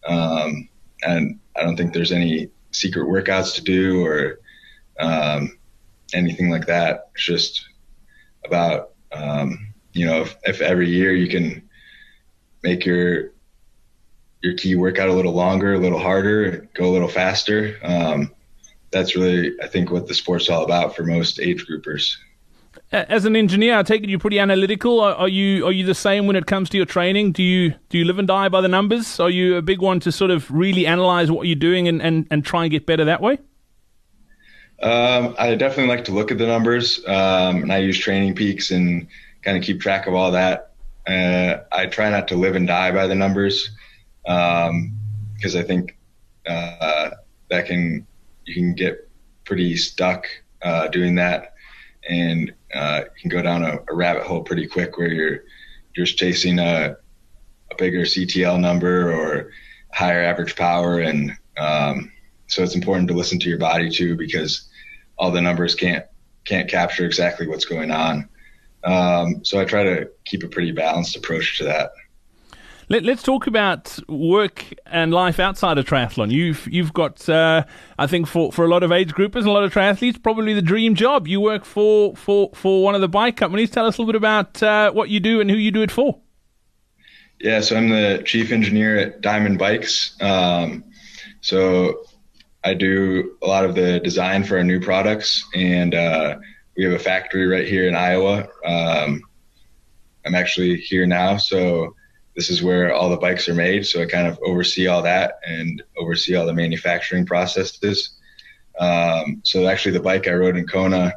Um, 0.08 0.70
and 1.02 1.40
I 1.56 1.64
don't 1.64 1.76
think 1.76 1.94
there's 1.94 2.12
any 2.12 2.50
secret 2.76 3.08
workouts 3.08 3.56
to 3.56 3.64
do 3.64 4.06
or 4.06 4.40
um, 5.00 5.58
anything 6.14 6.50
like 6.50 6.68
that. 6.68 7.10
It's 7.16 7.24
just 7.24 7.68
about 8.46 8.92
um, 9.12 9.74
you 9.94 10.06
know 10.06 10.22
if, 10.22 10.36
if 10.44 10.62
every 10.62 10.90
year 10.90 11.14
you 11.14 11.28
can 11.28 11.68
make 12.64 12.86
your 12.86 13.32
your 14.42 14.54
key 14.54 14.76
workout 14.76 15.10
a 15.10 15.14
little 15.14 15.34
longer, 15.34 15.74
a 15.74 15.80
little 15.80 16.00
harder, 16.00 16.70
go 16.74 16.86
a 16.86 16.94
little 16.94 17.08
faster. 17.08 17.78
Um, 17.82 18.32
that's 18.92 19.16
really, 19.16 19.54
I 19.62 19.68
think, 19.68 19.90
what 19.90 20.08
the 20.08 20.14
sport's 20.14 20.50
all 20.50 20.64
about 20.64 20.96
for 20.96 21.04
most 21.04 21.40
age 21.40 21.66
groupers 21.66 22.16
as 23.10 23.26
an 23.26 23.36
engineer, 23.36 23.78
I 23.78 23.84
take 23.84 24.04
it 24.04 24.10
you're 24.10 24.20
pretty 24.20 24.40
analytical. 24.40 25.00
Are, 25.02 25.14
are, 25.14 25.28
you 25.28 25.66
are 25.66 25.72
you 25.72 25.86
the 25.86 25.96
same 25.96 26.28
when 26.28 26.36
it 26.36 26.46
comes 26.46 26.70
to 26.70 26.78
your 26.78 26.86
training? 26.86 27.32
Do 27.32 27.44
you 27.44 27.74
do 27.90 27.98
you 27.98 28.06
live 28.06 28.20
and 28.20 28.28
die 28.28 28.50
by 28.50 28.62
the 28.62 28.68
numbers? 28.68 29.20
Are 29.20 29.30
you 29.30 29.58
a 29.58 29.62
big 29.62 29.82
one 29.82 30.00
to 30.02 30.12
sort 30.12 30.32
of 30.32 30.50
really 30.50 30.88
analyze 30.88 31.32
what 31.32 31.48
you're 31.48 31.56
doing 31.56 31.88
and, 31.88 32.02
and, 32.02 32.28
and 32.32 32.46
try 32.46 32.64
and 32.64 32.72
get 32.72 32.86
better 32.86 33.06
that 33.06 33.22
way? 33.22 33.40
Um, 34.82 35.36
I 35.40 35.56
definitely 35.56 35.88
like 35.88 36.06
to 36.06 36.12
look 36.12 36.32
at 36.32 36.38
the 36.38 36.48
numbers, 36.48 37.00
um, 37.08 37.64
and 37.64 37.72
I 37.72 37.78
use 37.78 37.98
Training 37.98 38.36
Peaks 38.36 38.72
and 38.72 39.08
kind 39.42 39.58
of 39.58 39.64
keep 39.64 39.80
track 39.80 40.06
of 40.08 40.14
all 40.14 40.32
that. 40.32 40.74
Uh, 41.08 41.64
I 41.72 41.86
try 41.86 42.10
not 42.10 42.28
to 42.30 42.36
live 42.36 42.56
and 42.56 42.68
die 42.68 42.92
by 42.92 43.08
the 43.08 43.16
numbers 43.16 43.70
because 44.24 44.70
um, 44.70 44.92
I 45.44 45.62
think 45.62 45.98
uh, 46.48 47.12
that 47.50 47.66
can 47.68 48.06
you 48.46 48.54
can 48.54 48.74
get 48.74 49.10
pretty 49.44 49.76
stuck 49.78 50.28
uh, 50.62 50.88
doing 50.88 51.16
that 51.16 51.55
and 52.10 52.54
uh, 52.74 53.02
you 53.04 53.22
can 53.22 53.30
go 53.30 53.42
down 53.42 53.64
a, 53.64 53.80
a, 53.90 53.96
rabbit 53.96 54.24
hole 54.24 54.44
pretty 54.44 54.68
quick 54.68 54.98
where 54.98 55.12
you're 55.12 55.44
just 55.96 56.18
chasing 56.18 56.60
a, 56.60 56.96
a 57.72 57.76
bigger 57.78 58.02
CTL 58.02 58.60
number 58.60 59.12
or 59.12 59.52
higher 59.94 60.22
average 60.22 60.56
power, 60.56 61.00
and 61.00 61.32
um, 61.58 62.12
so 62.48 62.64
it's 62.64 62.76
important 62.76 63.08
to 63.08 63.14
listen 63.14 63.40
to 63.40 63.50
your 63.50 63.58
body 63.58 63.90
too 63.90 64.16
because 64.16 64.70
all 65.18 65.32
the 65.32 65.42
numbers 65.42 65.76
can't 65.76 66.06
can't 66.44 66.70
capture 66.70 67.06
exactly 67.06 67.48
what's 67.48 67.66
going 67.66 67.92
on. 67.92 68.30
Um, 68.84 69.44
so 69.44 69.60
I 69.60 69.66
try 69.66 69.84
to 69.84 70.10
keep 70.26 70.44
a 70.44 70.48
pretty 70.48 70.72
balanced 70.72 71.16
approach 71.16 71.58
to 71.58 71.64
that. 71.64 71.92
Let, 72.88 73.08
us 73.08 73.24
talk 73.24 73.48
about 73.48 73.98
work 74.08 74.64
and 74.86 75.12
life 75.12 75.40
outside 75.40 75.80
of 75.80 75.86
triathlon. 75.86 76.32
You've 76.32 76.68
you've 76.72 76.94
got, 76.94 77.28
uh, 77.28 77.64
I 77.98 78.06
think, 78.06 78.28
for, 78.28 78.52
for 78.52 78.64
a 78.64 78.68
lot 78.68 78.84
of 78.84 78.92
age 78.92 79.14
groupers 79.14 79.40
and 79.40 79.48
a 79.48 79.52
lot 79.52 79.64
of 79.64 79.74
triathletes, 79.74 80.22
probably 80.22 80.54
the 80.54 80.62
dream 80.62 80.94
job. 80.94 81.28
You 81.28 81.42
work 81.42 81.66
for 81.66 82.16
for, 82.16 82.52
for 82.54 82.84
one 82.84 82.94
of 82.94 83.02
the 83.02 83.08
bike 83.08 83.38
companies. 83.38 83.72
Tell 83.72 83.88
us 83.88 83.98
a 83.98 84.02
little 84.02 84.12
bit 84.12 84.18
about 84.18 84.62
uh, 84.62 84.92
what 84.92 85.10
you 85.10 85.20
do 85.20 85.42
and 85.42 85.50
who 85.50 85.58
you 85.58 85.72
do 85.72 85.82
it 85.82 85.92
for. 85.92 86.20
Yeah, 87.40 87.60
so 87.62 87.76
I'm 87.76 87.90
the 87.90 88.22
chief 88.24 88.52
engineer 88.52 88.98
at 88.98 89.22
Dimond 89.22 89.58
Bikes. 89.58 90.16
Um, 90.22 90.84
so 91.42 92.04
I 92.64 92.76
do 92.76 93.36
a 93.42 93.48
lot 93.48 93.66
of 93.66 93.76
the 93.76 94.00
design 94.00 94.44
for 94.44 94.58
our 94.58 94.64
new 94.64 94.80
products, 94.80 95.44
and 95.56 95.96
uh, 95.96 96.38
we 96.78 96.84
have 96.84 96.94
a 96.94 97.00
factory 97.00 97.48
right 97.48 97.68
here 97.68 97.88
in 97.88 97.96
Iowa. 97.96 98.48
Um, 98.64 99.22
I'm 100.26 100.36
actually 100.36 100.78
here 100.78 101.06
now, 101.06 101.38
so 101.38 101.96
this 102.36 102.50
is 102.50 102.62
where 102.62 102.94
all 102.94 103.10
the 103.10 103.18
bikes 103.18 103.48
are 103.48 103.54
made. 103.54 103.86
So 103.88 104.02
I 104.02 104.06
kind 104.06 104.28
of 104.28 104.40
oversee 104.44 104.88
all 104.88 105.02
that 105.04 105.40
and 105.48 105.82
oversee 105.98 106.36
all 106.36 106.46
the 106.46 106.54
manufacturing 106.54 107.26
processes. 107.26 108.12
Um, 108.78 109.42
so 109.44 109.68
actually, 109.68 109.94
the 109.94 110.02
bike 110.02 110.28
I 110.28 110.34
rode 110.34 110.58
in 110.58 110.68
Kona 110.68 111.14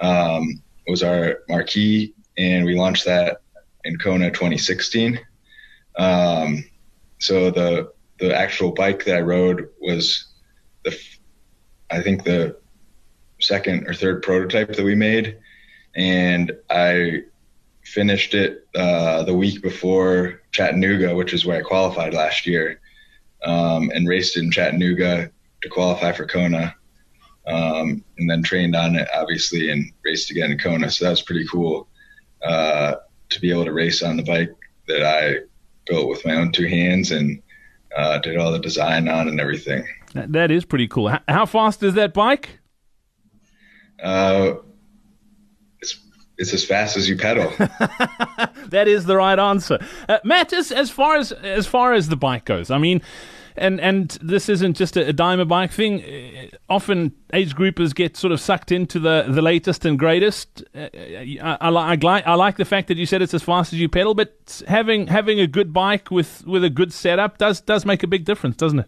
um, 0.00 0.62
was 0.86 1.02
our 1.02 1.40
Marquis, 1.48 2.14
and 2.36 2.64
we 2.64 2.74
launched 2.74 3.04
that 3.04 3.42
in 3.84 3.98
Kona 3.98 4.30
2016. 4.30 5.20
Um, 5.96 6.64
so 7.18 7.50
the 7.50 7.92
the 8.18 8.36
actual 8.36 8.72
bike 8.72 9.04
that 9.04 9.16
I 9.16 9.20
rode 9.20 9.68
was 9.80 10.26
the 10.84 10.98
I 11.90 12.02
think 12.02 12.24
the 12.24 12.56
second 13.40 13.86
or 13.86 13.94
third 13.94 14.22
prototype 14.22 14.74
that 14.74 14.84
we 14.84 14.96
made, 14.96 15.38
and 15.94 16.52
I 16.68 17.22
finished 17.88 18.34
it 18.34 18.66
uh, 18.74 19.22
the 19.22 19.34
week 19.34 19.62
before 19.62 20.42
Chattanooga, 20.52 21.14
which 21.14 21.32
is 21.32 21.46
where 21.46 21.58
I 21.58 21.62
qualified 21.62 22.14
last 22.14 22.46
year, 22.46 22.80
um, 23.44 23.90
and 23.94 24.08
raced 24.08 24.36
in 24.36 24.50
Chattanooga 24.50 25.30
to 25.62 25.68
qualify 25.68 26.12
for 26.12 26.26
Kona, 26.26 26.74
um, 27.46 28.04
and 28.18 28.28
then 28.28 28.42
trained 28.42 28.76
on 28.76 28.94
it 28.94 29.08
obviously 29.14 29.70
and 29.70 29.90
raced 30.04 30.30
again 30.30 30.52
in 30.52 30.58
Kona. 30.58 30.90
So 30.90 31.04
that 31.04 31.10
was 31.10 31.22
pretty 31.22 31.46
cool 31.50 31.88
uh, 32.42 32.96
to 33.30 33.40
be 33.40 33.50
able 33.50 33.64
to 33.64 33.72
race 33.72 34.02
on 34.02 34.16
the 34.16 34.22
bike 34.22 34.54
that 34.86 35.02
I 35.02 35.40
built 35.86 36.08
with 36.08 36.24
my 36.26 36.34
own 36.34 36.52
two 36.52 36.66
hands 36.66 37.10
and 37.10 37.42
uh, 37.96 38.18
did 38.18 38.36
all 38.36 38.52
the 38.52 38.58
design 38.58 39.08
on 39.08 39.28
and 39.28 39.40
everything. 39.40 39.86
that 40.14 40.50
is 40.50 40.64
pretty 40.64 40.88
cool. 40.88 41.12
How 41.26 41.46
fast 41.46 41.82
is 41.82 41.94
that 41.94 42.12
bike? 42.12 42.60
Uh, 44.02 44.54
it's 46.38 46.54
as 46.54 46.64
fast 46.64 46.96
as 46.96 47.08
you 47.08 47.16
pedal. 47.16 47.50
that 48.68 48.86
is 48.86 49.04
the 49.04 49.16
right 49.16 49.38
answer, 49.38 49.78
uh, 50.08 50.18
Matt. 50.24 50.52
As 50.52 50.70
as 50.72 50.90
far 50.90 51.16
as 51.16 51.32
as 51.32 51.66
far 51.66 51.92
as 51.92 52.08
the 52.08 52.16
bike 52.16 52.44
goes, 52.44 52.70
I 52.70 52.78
mean. 52.78 53.02
And 53.60 53.80
and 53.80 54.10
this 54.22 54.48
isn't 54.48 54.76
just 54.76 54.96
a, 54.96 55.08
a 55.08 55.12
Dimond 55.12 55.48
bike 55.48 55.72
thing. 55.72 56.04
Uh, 56.04 56.56
often 56.68 57.12
age 57.32 57.56
groupers 57.56 57.92
get 57.92 58.16
sort 58.16 58.32
of 58.32 58.40
sucked 58.40 58.70
into 58.70 59.00
the, 59.00 59.24
the 59.28 59.42
latest 59.42 59.84
and 59.84 59.98
greatest. 59.98 60.62
Uh, 60.72 60.88
I, 60.94 61.38
I, 61.42 61.58
I, 61.62 61.68
like 61.70 62.24
I 62.24 62.34
like 62.34 62.56
the 62.56 62.64
fact 62.64 62.86
that 62.86 62.98
you 62.98 63.04
said 63.04 63.20
it's 63.20 63.34
as 63.34 63.42
fast 63.42 63.72
as 63.72 63.80
you 63.80 63.88
pedal, 63.88 64.14
but 64.14 64.62
having 64.68 65.08
having 65.08 65.40
a 65.40 65.48
good 65.48 65.72
bike 65.72 66.08
with, 66.08 66.46
with 66.46 66.62
a 66.62 66.70
good 66.70 66.92
setup 66.92 67.38
does 67.38 67.60
does 67.60 67.84
make 67.84 68.04
a 68.04 68.06
big 68.06 68.24
difference, 68.24 68.54
doesn't 68.54 68.78
it? 68.78 68.86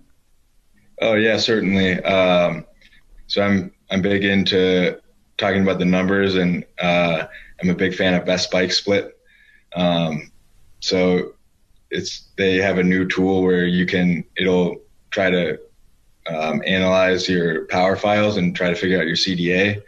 Oh 1.03 1.15
yeah, 1.15 1.39
certainly. 1.39 2.01
Um, 2.05 2.65
so 3.27 3.43
I'm 3.43 3.73
I'm 3.91 4.03
big 4.03 4.23
into 4.23 5.01
talking 5.41 5.63
about 5.63 5.79
the 5.79 5.85
numbers, 5.85 6.37
and 6.37 6.65
uh, 6.79 7.25
I'm 7.61 7.71
a 7.71 7.75
big 7.75 7.95
fan 7.95 8.15
of 8.15 8.25
best 8.25 8.51
bike 8.51 8.73
split. 8.73 9.19
Um, 9.75 10.31
so 10.81 11.35
it's 11.91 12.29
they 12.37 12.57
have 12.57 12.79
a 12.79 12.83
new 12.83 13.09
tool 13.09 13.43
where 13.43 13.67
you 13.67 13.87
can 13.87 14.25
it'll 14.37 14.77
try 15.11 15.31
to 15.31 15.59
um, 16.29 16.63
analyze 16.65 17.29
your 17.29 17.67
power 17.67 17.97
files 17.97 18.37
and 18.37 18.55
try 18.55 18.69
to 18.69 18.77
figure 18.77 19.01
out 19.01 19.07
your 19.07 19.17
CDA. 19.17 19.83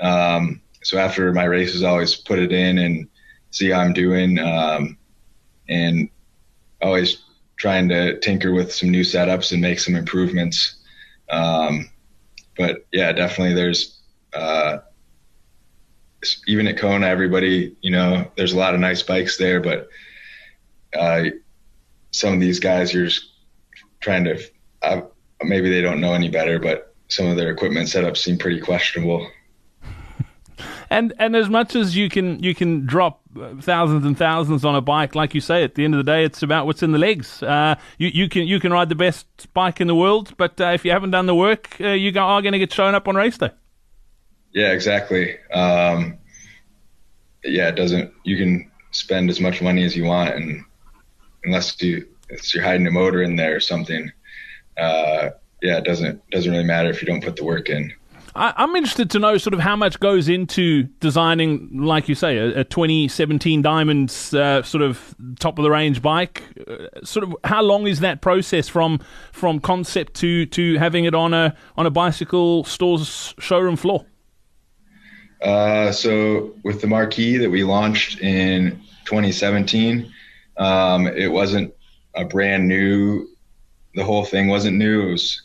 Um, 0.00 0.60
so 0.82 0.98
after 0.98 1.32
my 1.32 1.44
races, 1.44 1.82
I 1.82 1.88
always 1.88 2.14
put 2.14 2.38
it 2.38 2.52
in 2.52 2.78
and 2.78 3.08
see 3.50 3.70
how 3.70 3.80
I'm 3.80 3.92
doing, 3.92 4.38
um, 4.38 4.98
and 5.68 6.08
always 6.80 7.22
trying 7.56 7.88
to 7.88 8.18
tinker 8.20 8.52
with 8.52 8.72
some 8.72 8.90
new 8.90 9.02
setups 9.02 9.52
and 9.52 9.60
make 9.60 9.78
some 9.78 9.94
improvements. 9.94 10.76
Um, 11.30 11.88
but 12.56 12.86
yeah, 12.92 13.12
definitely 13.12 13.54
there's, 13.54 14.01
uh, 14.34 14.78
even 16.46 16.66
at 16.66 16.78
Kona, 16.78 17.06
everybody, 17.06 17.76
you 17.82 17.90
know, 17.90 18.30
there's 18.36 18.52
a 18.52 18.58
lot 18.58 18.74
of 18.74 18.80
nice 18.80 19.02
bikes 19.02 19.36
there, 19.36 19.60
but, 19.60 19.88
uh, 20.96 21.24
some 22.12 22.34
of 22.34 22.40
these 22.40 22.60
guys, 22.60 22.92
you're 22.92 23.06
just 23.06 23.30
trying 24.00 24.24
to, 24.24 24.38
uh, 24.82 25.00
maybe 25.42 25.70
they 25.70 25.80
don't 25.80 26.00
know 26.00 26.12
any 26.12 26.28
better, 26.28 26.58
but 26.58 26.94
some 27.08 27.26
of 27.26 27.36
their 27.36 27.50
equipment 27.50 27.88
setups 27.88 28.18
seem 28.18 28.38
pretty 28.38 28.60
questionable. 28.60 29.26
And 30.90 31.14
and 31.18 31.34
as 31.34 31.48
much 31.48 31.74
as 31.74 31.96
you 31.96 32.10
can 32.10 32.42
you 32.42 32.54
can 32.54 32.84
drop 32.84 33.22
thousands 33.60 34.04
and 34.04 34.16
thousands 34.16 34.62
on 34.62 34.74
a 34.74 34.82
bike, 34.82 35.14
like 35.14 35.34
you 35.34 35.40
say, 35.40 35.64
at 35.64 35.74
the 35.74 35.86
end 35.86 35.94
of 35.94 36.04
the 36.04 36.12
day, 36.12 36.22
it's 36.22 36.42
about 36.42 36.66
what's 36.66 36.82
in 36.82 36.92
the 36.92 36.98
legs. 36.98 37.42
Uh, 37.42 37.76
you 37.96 38.08
you 38.08 38.28
can 38.28 38.46
you 38.46 38.60
can 38.60 38.72
ride 38.72 38.90
the 38.90 38.94
best 38.94 39.26
bike 39.54 39.80
in 39.80 39.86
the 39.86 39.94
world, 39.94 40.34
but 40.36 40.60
uh, 40.60 40.66
if 40.66 40.84
you 40.84 40.90
haven't 40.90 41.10
done 41.10 41.24
the 41.24 41.34
work, 41.34 41.80
uh, 41.80 41.88
you 41.88 42.10
are 42.20 42.42
going 42.42 42.52
to 42.52 42.58
get 42.58 42.70
shown 42.70 42.94
up 42.94 43.08
on 43.08 43.16
race 43.16 43.38
day. 43.38 43.50
Yeah, 44.52 44.72
exactly. 44.72 45.38
Um, 45.52 46.18
yeah, 47.44 47.68
it 47.68 47.76
doesn't. 47.76 48.12
You 48.24 48.36
can 48.36 48.70
spend 48.90 49.30
as 49.30 49.40
much 49.40 49.62
money 49.62 49.84
as 49.84 49.96
you 49.96 50.04
want, 50.04 50.34
and 50.34 50.64
unless 51.44 51.80
you 51.82 52.06
unless 52.28 52.54
you're 52.54 52.64
hiding 52.64 52.86
a 52.86 52.90
motor 52.90 53.22
in 53.22 53.36
there 53.36 53.56
or 53.56 53.60
something, 53.60 54.10
uh, 54.78 55.30
yeah, 55.62 55.78
it 55.78 55.84
doesn't 55.84 56.28
doesn't 56.30 56.50
really 56.50 56.64
matter 56.64 56.90
if 56.90 57.00
you 57.02 57.06
don't 57.06 57.24
put 57.24 57.36
the 57.36 57.44
work 57.44 57.68
in. 57.68 57.92
I, 58.34 58.64
am 58.64 58.74
interested 58.76 59.10
to 59.10 59.18
know 59.18 59.36
sort 59.36 59.52
of 59.52 59.60
how 59.60 59.76
much 59.76 60.00
goes 60.00 60.28
into 60.28 60.84
designing, 61.00 61.68
like 61.82 62.08
you 62.08 62.14
say, 62.14 62.38
a, 62.38 62.60
a 62.60 62.64
2017 62.64 63.60
Dimonds 63.60 64.32
uh, 64.32 64.62
sort 64.62 64.82
of 64.82 65.14
top 65.38 65.58
of 65.58 65.64
the 65.64 65.70
range 65.70 66.00
bike. 66.00 66.42
Uh, 66.66 67.04
sort 67.04 67.24
of 67.24 67.36
how 67.44 67.60
long 67.62 67.86
is 67.86 68.00
that 68.00 68.22
process 68.22 68.68
from 68.68 69.00
from 69.32 69.60
concept 69.60 70.14
to 70.14 70.46
to 70.46 70.78
having 70.78 71.04
it 71.04 71.14
on 71.14 71.34
a 71.34 71.54
on 71.76 71.84
a 71.84 71.90
bicycle 71.90 72.64
store's 72.64 73.34
showroom 73.38 73.76
floor? 73.76 74.06
Uh, 75.42 75.90
so 75.90 76.54
with 76.62 76.80
the 76.80 76.86
Marquis 76.86 77.36
that 77.38 77.50
we 77.50 77.64
launched 77.64 78.20
in 78.20 78.80
2017, 79.04 80.12
um, 80.56 81.06
it 81.08 81.30
wasn't 81.30 81.74
a 82.14 82.24
brand 82.24 82.68
new. 82.68 83.28
The 83.94 84.04
whole 84.04 84.24
thing 84.24 84.48
wasn't 84.48 84.76
new. 84.76 85.08
It 85.08 85.12
was 85.12 85.42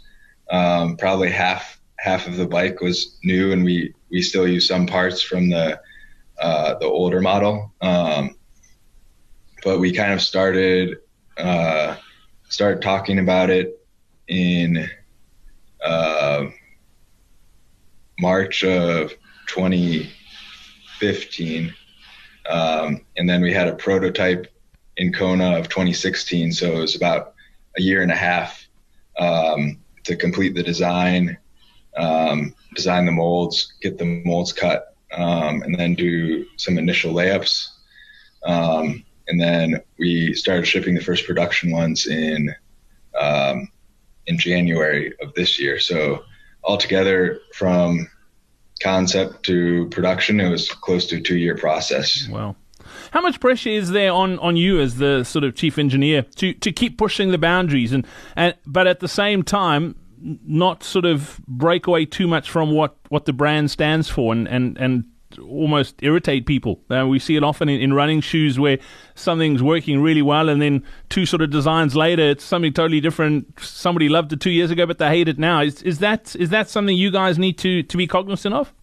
um, 0.52 0.98
probably 0.98 1.30
half 1.30 1.80
half 1.98 2.28
of 2.28 2.38
the 2.38 2.48
bike 2.48 2.80
was 2.80 3.18
new, 3.24 3.52
and 3.52 3.64
we 3.64 3.94
we 4.12 4.22
still 4.22 4.48
use 4.48 4.68
some 4.68 4.86
parts 4.86 5.22
from 5.22 5.50
the 5.50 5.80
uh, 6.40 6.76
the 6.76 6.86
older 6.86 7.22
model. 7.22 7.74
Um, 7.82 8.36
but 9.64 9.80
we 9.80 9.92
kind 9.92 10.14
of 10.14 10.22
started 10.22 10.98
uh, 11.38 11.96
started 12.50 12.82
talking 12.82 13.20
about 13.20 13.50
it 13.50 13.82
in 14.28 14.90
uh, 15.84 16.46
March 18.20 18.64
of 18.64 19.14
2015, 19.48 21.74
um, 22.50 23.02
and 23.18 23.30
then 23.30 23.42
we 23.42 23.54
had 23.54 23.68
a 23.68 23.76
prototype 23.76 24.48
in 24.98 25.12
Kona 25.12 25.58
of 25.58 25.70
2016. 25.70 26.54
So 26.54 26.78
it 26.78 26.80
was 26.80 26.96
about 26.96 27.34
a 27.78 27.82
year 27.82 28.02
and 28.02 28.12
a 28.12 28.16
half 28.16 28.66
um, 29.20 29.80
to 30.04 30.16
complete 30.16 30.56
the 30.56 30.64
design 30.64 31.38
um, 31.98 32.54
design 32.76 33.06
the 33.06 33.12
molds, 33.12 33.74
get 33.82 33.98
the 33.98 34.22
molds 34.24 34.54
cut, 34.54 34.96
um, 35.14 35.64
and 35.64 35.78
then 35.78 35.96
do 35.96 36.46
some 36.58 36.78
initial 36.78 37.14
layups. 37.14 37.70
Um, 38.46 39.04
and 39.28 39.42
then 39.42 39.82
we 39.98 40.34
started 40.34 40.66
shipping 40.66 40.96
the 40.96 41.04
first 41.04 41.26
production 41.26 41.72
ones 41.72 42.08
in 42.08 42.54
um, 43.20 43.70
in 44.28 44.38
January 44.38 45.14
of 45.22 45.34
this 45.34 45.60
year. 45.60 45.80
So 45.80 46.24
altogether, 46.64 47.40
from 47.54 48.08
concept 48.78 49.44
to 49.44 49.88
production, 49.90 50.40
it 50.40 50.50
was 50.50 50.70
close 50.70 51.06
to 51.08 51.18
a 51.18 51.22
two 51.22 51.38
year 51.38 51.56
process. 51.56 52.28
Wow. 52.30 52.56
How 53.12 53.22
much 53.22 53.40
pressure 53.40 53.70
is 53.70 53.92
there 53.92 54.12
on, 54.12 54.40
on 54.40 54.58
you 54.58 54.80
as 54.80 54.96
the 54.96 55.24
sort 55.24 55.44
of 55.44 55.56
chief 55.56 55.78
engineer 55.78 56.24
to, 56.38 56.54
to 56.54 56.72
keep 56.72 56.98
pushing 56.98 57.32
the 57.32 57.38
boundaries 57.38 57.94
and, 57.94 58.06
and 58.36 58.56
but 58.66 58.88
at 58.88 59.00
the 59.00 59.08
same 59.08 59.44
time 59.44 59.96
not 60.20 60.84
sort 60.84 61.06
of 61.06 61.40
break 61.48 61.88
away 61.88 62.06
too 62.06 62.28
much 62.28 62.50
from 62.50 62.72
what, 62.72 62.98
what 63.10 63.26
the 63.26 63.34
brand 63.34 63.70
stands 63.72 64.10
for 64.10 64.34
and, 64.34 64.48
and, 64.48 64.78
and 64.78 65.06
almost 65.42 65.96
irritate 66.02 66.46
people. 66.46 66.80
Uh, 66.90 67.06
we 67.08 67.20
see 67.20 67.36
it 67.36 67.44
often 67.44 67.70
in, 67.70 67.82
in, 67.82 67.94
running 67.94 68.22
shoes 68.22 68.60
where 68.60 68.80
something's 69.16 69.62
working 69.62 70.02
really 70.02 70.22
well 70.22 70.50
and 70.50 70.62
then 70.62 70.84
two 71.10 71.26
sort 71.26 71.42
of 71.42 71.50
designs 71.50 71.96
later 71.96 72.30
it's 72.30 72.44
something 72.44 72.74
totally 72.74 73.02
different. 73.02 73.60
Somebody 73.60 74.10
loved 74.10 74.32
it 74.34 74.40
two 74.40 74.52
years 74.52 74.72
ago 74.72 74.86
but 74.86 74.98
they 74.98 75.10
hate 75.10 75.28
it 75.28 75.38
now. 75.38 75.62
Is, 75.62 75.82
is 75.84 76.00
that 76.00 76.36
is 76.36 76.50
that 76.50 76.70
something 76.70 76.96
you 76.96 77.12
guys 77.12 77.38
need 77.38 77.58
to, 77.60 77.84
to 77.84 77.98
be 77.98 78.08
cognizant 78.08 78.56
of? 78.56 78.74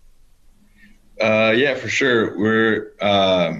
Uh, 1.21 1.53
yeah, 1.57 1.75
for 1.75 1.89
sure. 1.89 2.37
We're 2.39 2.93
uh, 3.01 3.55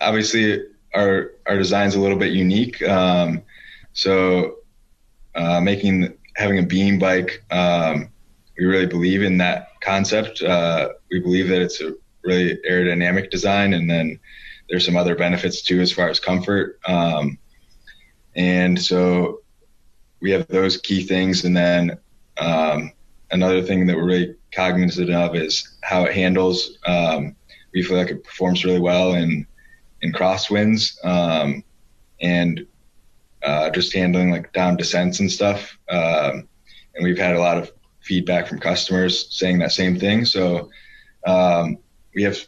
obviously 0.00 0.64
our 0.94 1.32
our 1.46 1.56
design's 1.56 1.94
a 1.94 2.00
little 2.00 2.18
bit 2.18 2.32
unique. 2.32 2.82
Um, 2.82 3.42
so 3.92 4.56
uh, 5.34 5.60
making 5.60 6.12
having 6.36 6.58
a 6.58 6.62
beam 6.62 6.98
bike, 6.98 7.44
um, 7.50 8.08
we 8.58 8.64
really 8.64 8.86
believe 8.86 9.22
in 9.22 9.38
that 9.38 9.68
concept. 9.80 10.42
Uh, 10.42 10.90
we 11.10 11.20
believe 11.20 11.48
that 11.48 11.60
it's 11.60 11.80
a 11.80 11.94
really 12.22 12.58
aerodynamic 12.68 13.30
design, 13.30 13.74
and 13.74 13.90
then 13.90 14.18
there's 14.68 14.84
some 14.84 14.96
other 14.96 15.14
benefits 15.14 15.62
too 15.62 15.80
as 15.80 15.92
far 15.92 16.08
as 16.08 16.20
comfort. 16.20 16.78
Um, 16.86 17.38
and 18.36 18.80
so 18.80 19.40
we 20.20 20.30
have 20.30 20.46
those 20.48 20.76
key 20.76 21.02
things, 21.02 21.44
and 21.44 21.56
then 21.56 21.98
Um, 22.40 22.92
another 23.32 23.62
thing 23.62 23.86
that 23.86 23.96
we're 23.96 24.06
really 24.06 24.34
cognizant 24.50 25.10
of 25.10 25.36
is 25.36 25.76
how 25.82 26.06
it 26.06 26.14
handles. 26.14 26.78
Um, 26.86 27.36
we 27.74 27.82
feel 27.82 27.98
like 27.98 28.10
it 28.10 28.24
performs 28.24 28.64
really 28.64 28.80
well 28.80 29.14
in 29.14 29.46
in 30.00 30.12
crosswinds 30.12 30.96
um, 31.04 31.62
and 32.22 32.66
uh, 33.42 33.68
just 33.70 33.92
handling 33.92 34.32
like 34.32 34.52
down 34.52 34.76
descents 34.76 35.20
and 35.20 35.30
stuff. 35.30 35.78
Um, 35.90 36.48
and 36.94 37.04
we've 37.04 37.18
had 37.18 37.36
a 37.36 37.40
lot 37.40 37.58
of 37.58 37.70
feedback 38.00 38.48
from 38.48 38.58
customers 38.58 39.28
saying 39.30 39.58
that 39.58 39.72
same 39.72 39.98
thing. 39.98 40.24
So 40.24 40.70
um, 41.26 41.76
we 42.14 42.22
have, 42.24 42.38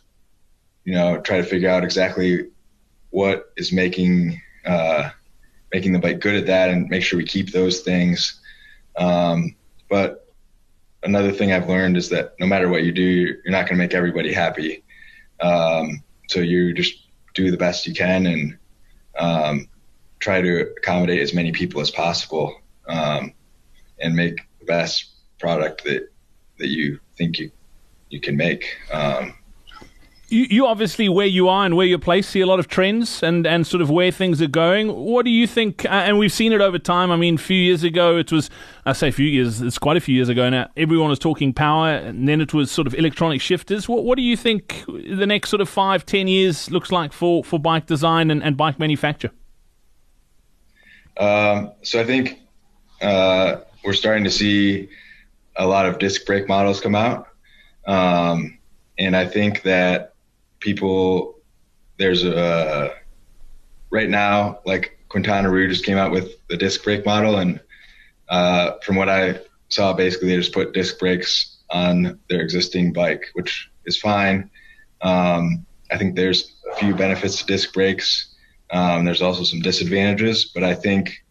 you 0.84 0.94
know, 0.94 1.20
try 1.20 1.38
to 1.38 1.44
figure 1.44 1.68
out 1.68 1.84
exactly 1.84 2.48
what 3.10 3.52
is 3.56 3.72
making 3.72 4.40
uh, 4.64 5.10
making 5.72 5.92
the 5.92 5.98
bike 5.98 6.20
good 6.20 6.34
at 6.34 6.46
that, 6.46 6.70
and 6.70 6.88
make 6.88 7.02
sure 7.02 7.16
we 7.16 7.24
keep 7.24 7.50
those 7.50 7.80
things. 7.80 8.40
Um, 8.96 9.56
but 9.88 10.32
another 11.02 11.32
thing 11.32 11.52
I've 11.52 11.68
learned 11.68 11.96
is 11.96 12.08
that 12.10 12.34
no 12.38 12.46
matter 12.46 12.68
what 12.68 12.84
you 12.84 12.92
do, 12.92 13.02
you're 13.02 13.40
not 13.46 13.62
going 13.62 13.76
to 13.76 13.84
make 13.84 13.94
everybody 13.94 14.32
happy. 14.32 14.84
Um, 15.40 16.02
so 16.28 16.40
you 16.40 16.72
just 16.72 16.94
do 17.34 17.50
the 17.50 17.56
best 17.56 17.86
you 17.86 17.94
can 17.94 18.26
and 18.26 18.58
um, 19.18 19.68
try 20.20 20.40
to 20.40 20.72
accommodate 20.76 21.20
as 21.20 21.34
many 21.34 21.52
people 21.52 21.80
as 21.80 21.90
possible 21.90 22.60
um, 22.86 23.32
and 23.98 24.14
make 24.14 24.40
the 24.60 24.66
best 24.66 25.10
product 25.38 25.84
that 25.84 26.08
that 26.58 26.68
you 26.68 27.00
think 27.16 27.38
you 27.38 27.50
you 28.08 28.20
can 28.20 28.36
make. 28.36 28.76
Um, 28.92 29.34
you, 30.32 30.46
you 30.48 30.66
obviously 30.66 31.10
where 31.10 31.26
you 31.26 31.48
are 31.48 31.66
and 31.66 31.76
where 31.76 31.86
you're 31.86 31.98
placed 31.98 32.30
see 32.30 32.40
a 32.40 32.46
lot 32.46 32.58
of 32.58 32.66
trends 32.66 33.22
and, 33.22 33.46
and 33.46 33.66
sort 33.66 33.82
of 33.82 33.90
where 33.90 34.10
things 34.10 34.40
are 34.40 34.48
going. 34.48 34.88
What 34.88 35.26
do 35.26 35.30
you 35.30 35.46
think? 35.46 35.84
Uh, 35.84 35.88
and 35.88 36.18
we've 36.18 36.32
seen 36.32 36.52
it 36.52 36.62
over 36.62 36.78
time. 36.78 37.10
I 37.10 37.16
mean, 37.16 37.34
a 37.34 37.38
few 37.38 37.56
years 37.56 37.84
ago, 37.84 38.16
it 38.16 38.32
was 38.32 38.48
I 38.86 38.94
say 38.94 39.08
a 39.08 39.12
few 39.12 39.26
years. 39.26 39.60
It's 39.60 39.78
quite 39.78 39.98
a 39.98 40.00
few 40.00 40.14
years 40.14 40.30
ago 40.30 40.48
now. 40.48 40.70
Everyone 40.76 41.10
was 41.10 41.18
talking 41.18 41.52
power, 41.52 41.90
and 41.90 42.26
then 42.26 42.40
it 42.40 42.54
was 42.54 42.70
sort 42.70 42.86
of 42.86 42.94
electronic 42.94 43.42
shifters. 43.42 43.88
What 43.88 44.04
what 44.04 44.16
do 44.16 44.22
you 44.22 44.36
think 44.36 44.84
the 44.86 45.26
next 45.26 45.50
sort 45.50 45.60
of 45.60 45.68
five 45.68 46.06
ten 46.06 46.26
years 46.26 46.70
looks 46.70 46.90
like 46.90 47.12
for, 47.12 47.44
for 47.44 47.58
bike 47.60 47.86
design 47.86 48.30
and, 48.30 48.42
and 48.42 48.56
bike 48.56 48.78
manufacture? 48.78 49.30
Um, 51.18 51.72
so 51.82 52.00
I 52.00 52.04
think 52.04 52.40
uh, 53.02 53.56
we're 53.84 53.92
starting 53.92 54.24
to 54.24 54.30
see 54.30 54.88
a 55.56 55.66
lot 55.66 55.84
of 55.84 55.98
disc 55.98 56.24
brake 56.24 56.48
models 56.48 56.80
come 56.80 56.94
out, 56.94 57.28
um, 57.86 58.58
and 58.98 59.14
I 59.14 59.26
think 59.26 59.62
that 59.62 60.11
people 60.62 61.38
there's 61.98 62.24
a 62.24 62.94
right 63.90 64.08
now 64.08 64.60
like 64.64 64.98
Quintana 65.08 65.50
Roo 65.50 65.68
just 65.68 65.84
came 65.84 65.98
out 65.98 66.10
with 66.10 66.46
the 66.48 66.56
disc 66.56 66.82
brake 66.82 67.04
model 67.04 67.36
and 67.36 67.60
uh, 68.28 68.72
from 68.82 68.96
what 68.96 69.08
I 69.08 69.40
saw 69.68 69.92
basically 69.92 70.28
they 70.28 70.36
just 70.36 70.54
put 70.54 70.72
disc 70.72 70.98
brakes 70.98 71.58
on 71.70 72.18
their 72.28 72.40
existing 72.40 72.92
bike 72.92 73.26
which 73.34 73.70
is 73.84 73.98
fine. 73.98 74.50
Um, 75.02 75.66
I 75.90 75.98
think 75.98 76.16
there's 76.16 76.54
a 76.72 76.76
few 76.76 76.94
benefits 76.94 77.38
to 77.40 77.46
disc 77.46 77.72
brakes. 77.74 78.34
Um, 78.70 79.04
there's 79.04 79.20
also 79.20 79.42
some 79.42 79.60
disadvantages 79.60 80.46
but 80.46 80.64
I 80.64 80.74
think 80.74 81.22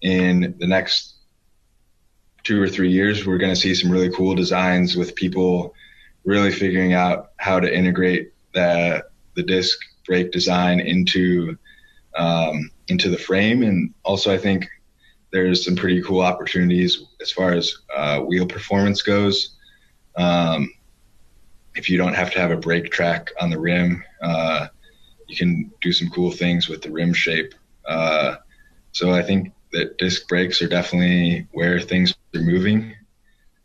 in 0.00 0.54
the 0.58 0.66
next 0.66 1.14
two 2.42 2.60
or 2.60 2.68
three 2.68 2.90
years 2.90 3.26
we're 3.26 3.38
going 3.38 3.54
to 3.54 3.60
see 3.60 3.74
some 3.74 3.90
really 3.90 4.10
cool 4.10 4.34
designs 4.34 4.96
with 4.96 5.14
people 5.14 5.74
really 6.24 6.50
figuring 6.50 6.94
out 6.94 7.30
how 7.36 7.60
to 7.60 7.72
integrate 7.72 8.32
the 8.52 9.04
the 9.34 9.42
disc 9.42 9.78
brake 10.06 10.32
design 10.32 10.80
into 10.80 11.56
um, 12.16 12.70
into 12.88 13.08
the 13.08 13.18
frame, 13.18 13.62
and 13.62 13.94
also 14.04 14.32
I 14.32 14.38
think 14.38 14.68
there's 15.32 15.64
some 15.64 15.76
pretty 15.76 16.02
cool 16.02 16.20
opportunities 16.20 17.04
as 17.20 17.30
far 17.30 17.52
as 17.52 17.72
uh, 17.94 18.20
wheel 18.20 18.46
performance 18.46 19.02
goes. 19.02 19.56
Um, 20.16 20.72
if 21.74 21.88
you 21.88 21.96
don't 21.96 22.14
have 22.14 22.32
to 22.32 22.40
have 22.40 22.50
a 22.50 22.56
brake 22.56 22.90
track 22.90 23.30
on 23.40 23.50
the 23.50 23.58
rim, 23.58 24.02
uh, 24.22 24.66
you 25.28 25.36
can 25.36 25.70
do 25.80 25.92
some 25.92 26.10
cool 26.10 26.32
things 26.32 26.68
with 26.68 26.82
the 26.82 26.90
rim 26.90 27.14
shape. 27.14 27.54
Uh, 27.86 28.36
so 28.92 29.12
I 29.12 29.22
think 29.22 29.52
that 29.72 29.98
disc 29.98 30.26
brakes 30.28 30.60
are 30.62 30.68
definitely 30.68 31.46
where 31.52 31.80
things 31.80 32.14
are 32.34 32.40
moving. 32.40 32.92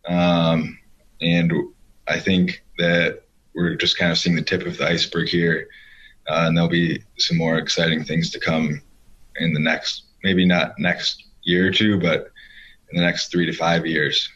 Um, 0.08 0.78
and 1.19 1.52
I 2.08 2.19
think 2.19 2.63
that 2.78 3.24
we're 3.56 3.76
just 3.76 3.98
kind 3.98 4.12
of 4.12 4.18
seeing 4.18 4.36
the 4.36 4.41
tip 4.41 4.65
of 4.65 4.78
the 4.78 4.88
iceberg 4.88 5.30
here, 5.30 5.68
uh, 6.28 6.44
and 6.46 6.58
there'll 6.58 6.70
be 6.70 7.02
some 7.18 7.38
more 7.38 7.58
exciting 7.58 8.04
things 8.04 8.30
to 8.32 8.39
come 8.39 8.82
in 9.38 9.54
the 9.54 9.60
next, 9.60 10.04
maybe 10.24 10.46
not 10.46 10.78
next 10.78 11.24
year 11.44 11.68
or 11.68 11.72
two, 11.72 12.00
but 12.00 12.32
in 12.91 12.98
the 12.98 13.04
next 13.04 13.32
three 13.32 13.46
to 13.46 13.54
five 13.54 13.86
years. 13.86 14.30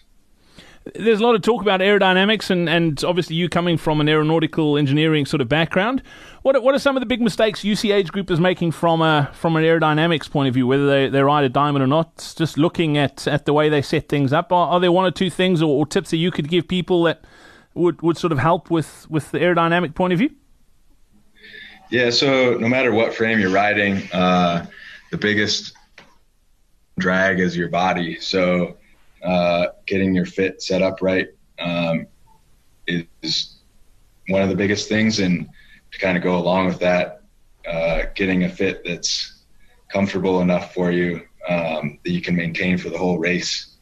There's 0.95 1.19
a 1.19 1.23
lot 1.23 1.36
of 1.36 1.41
talk 1.41 1.62
about 1.62 1.82
aerodynamics, 1.82 2.49
and, 2.49 2.69
and 2.69 3.03
obviously 3.03 3.36
you 3.36 3.49
coming 3.49 3.77
from 3.77 4.01
an 4.01 4.10
aeronautical 4.10 4.77
engineering 4.77 5.25
sort 5.25 5.41
of 5.41 5.49
background. 5.49 6.01
What 6.41 6.63
what 6.63 6.73
are 6.73 6.79
some 6.79 6.95
of 6.95 7.01
the 7.01 7.05
big 7.05 7.21
mistakes 7.21 7.63
UCH 7.63 8.12
Group 8.12 8.32
is 8.32 8.39
making 8.39 8.71
from 8.71 9.01
a 9.01 9.29
from 9.34 9.55
an 9.55 9.63
aerodynamics 9.63 10.32
point 10.32 10.47
of 10.47 10.53
view, 10.53 10.65
whether 10.65 10.88
they, 10.88 11.10
they 11.10 11.21
ride 11.21 11.43
a 11.43 11.49
Dimond 11.49 11.82
or 11.82 11.88
not? 11.88 12.34
Just 12.38 12.58
looking 12.58 12.97
at, 12.97 13.27
at 13.27 13.45
the 13.45 13.53
way 13.53 13.69
they 13.69 13.82
set 13.82 14.08
things 14.10 14.32
up, 14.34 14.51
are, 14.51 14.69
are 14.69 14.79
there 14.79 14.91
one 14.91 15.05
or 15.05 15.12
two 15.12 15.29
things 15.29 15.62
or, 15.62 15.69
or 15.69 15.86
tips 15.86 16.12
that 16.12 16.17
you 16.17 16.32
could 16.32 16.47
give 16.47 16.67
people 16.67 17.03
that 17.03 17.23
would, 17.79 18.01
would 18.01 18.17
sort 18.17 18.31
of 18.31 18.39
help 18.39 18.69
with, 18.69 19.09
with 19.09 19.31
the 19.31 19.39
aerodynamic 19.39 19.95
point 19.95 20.13
of 20.13 20.19
view? 20.19 20.31
Yeah, 21.89 22.11
so 22.11 22.55
no 22.55 22.67
matter 22.67 22.91
what 22.91 23.13
frame 23.15 23.39
you're 23.39 23.49
riding, 23.49 24.07
uh, 24.13 24.65
the 25.11 25.17
biggest 25.17 25.73
drag 26.99 27.39
is 27.39 27.57
your 27.57 27.69
body. 27.69 28.19
So 28.19 28.77
uh, 29.23 29.67
getting 29.87 30.13
your 30.13 30.25
fit 30.25 30.61
set 30.61 30.81
up 30.81 31.01
right 31.01 31.29
um, 31.57 32.05
is 32.85 33.55
one 34.27 34.41
of 34.41 34.49
the 34.49 34.55
biggest 34.55 34.87
things. 34.87 35.19
And 35.19 35.49
to 35.91 35.99
kind 35.99 36.15
of 36.15 36.23
go 36.23 36.37
along 36.37 36.67
with 36.67 36.79
that, 36.79 37.23
uh, 37.67 38.03
getting 38.15 38.43
a 38.43 38.49
fit 38.49 38.83
that's 38.85 39.43
comfortable 39.91 40.41
enough 40.41 40.73
for 40.73 40.91
you 40.91 41.21
um, 41.47 41.97
that 42.03 42.11
you 42.11 42.21
can 42.21 42.35
maintain 42.35 42.77
for 42.77 42.89
the 42.89 42.97
whole 42.97 43.17
race 43.17 43.77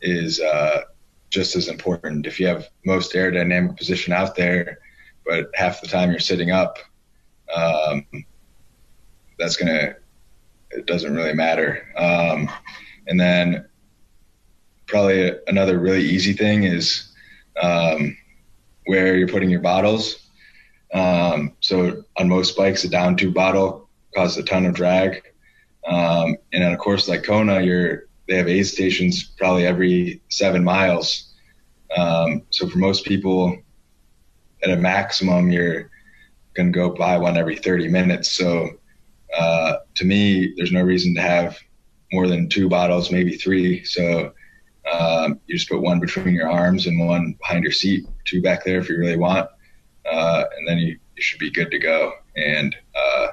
is 0.00 0.40
uh, 0.40 0.82
just 1.30 1.56
as 1.56 1.68
important. 1.68 2.26
If 2.26 2.40
you 2.40 2.46
have 2.46 2.68
most 2.84 3.12
aerodynamic 3.12 3.76
position 3.76 4.12
out 4.12 4.34
there, 4.34 4.78
but 5.26 5.50
half 5.54 5.80
the 5.80 5.88
time 5.88 6.10
you're 6.10 6.20
sitting 6.20 6.50
up, 6.50 6.78
um, 7.54 8.06
that's 9.38 9.56
gonna 9.56 9.96
it 10.70 10.86
doesn't 10.86 11.14
really 11.14 11.34
matter. 11.34 11.86
Um, 11.96 12.50
and 13.06 13.18
then 13.18 13.66
probably 14.86 15.32
another 15.46 15.78
really 15.78 16.02
easy 16.02 16.32
thing 16.32 16.64
is 16.64 17.12
um, 17.62 18.16
where 18.86 19.16
you're 19.16 19.28
putting 19.28 19.50
your 19.50 19.60
bottles. 19.60 20.28
Um, 20.92 21.54
so 21.60 22.04
on 22.16 22.28
most 22.28 22.56
bikes, 22.56 22.84
a 22.84 22.88
down 22.88 23.16
tube 23.16 23.34
bottle 23.34 23.88
causes 24.14 24.38
a 24.38 24.42
ton 24.42 24.66
of 24.66 24.74
drag. 24.74 25.22
Um, 25.86 26.36
and 26.52 26.64
on 26.64 26.72
a 26.72 26.76
course 26.76 27.08
like 27.08 27.22
Kona, 27.22 27.60
you're 27.60 28.07
they 28.28 28.36
have 28.36 28.48
aid 28.48 28.66
stations 28.66 29.24
probably 29.24 29.66
every 29.66 30.22
seven 30.28 30.62
miles. 30.62 31.32
Um, 31.96 32.42
so 32.50 32.68
for 32.68 32.78
most 32.78 33.04
people, 33.04 33.56
at 34.62 34.70
a 34.70 34.76
maximum, 34.76 35.50
you're 35.50 35.90
going 36.54 36.72
to 36.72 36.76
go 36.76 36.90
buy 36.90 37.16
one 37.16 37.36
every 37.36 37.56
30 37.56 37.88
minutes. 37.88 38.30
So 38.30 38.68
uh, 39.36 39.74
to 39.94 40.04
me, 40.04 40.52
there's 40.56 40.72
no 40.72 40.82
reason 40.82 41.14
to 41.14 41.22
have 41.22 41.58
more 42.12 42.28
than 42.28 42.48
two 42.48 42.68
bottles, 42.68 43.10
maybe 43.10 43.36
three. 43.36 43.84
So 43.84 44.32
um, 44.92 45.40
you 45.46 45.56
just 45.56 45.68
put 45.68 45.80
one 45.80 46.00
between 46.00 46.34
your 46.34 46.50
arms 46.50 46.86
and 46.86 47.06
one 47.06 47.34
behind 47.40 47.62
your 47.62 47.72
seat, 47.72 48.06
two 48.24 48.42
back 48.42 48.64
there 48.64 48.78
if 48.78 48.88
you 48.88 48.98
really 48.98 49.16
want, 49.16 49.48
uh, 50.10 50.44
and 50.56 50.66
then 50.66 50.78
you, 50.78 50.98
you, 51.16 51.22
should 51.22 51.38
be 51.38 51.50
good 51.50 51.70
to 51.70 51.78
go 51.78 52.12
and 52.36 52.74
uh, 52.94 53.26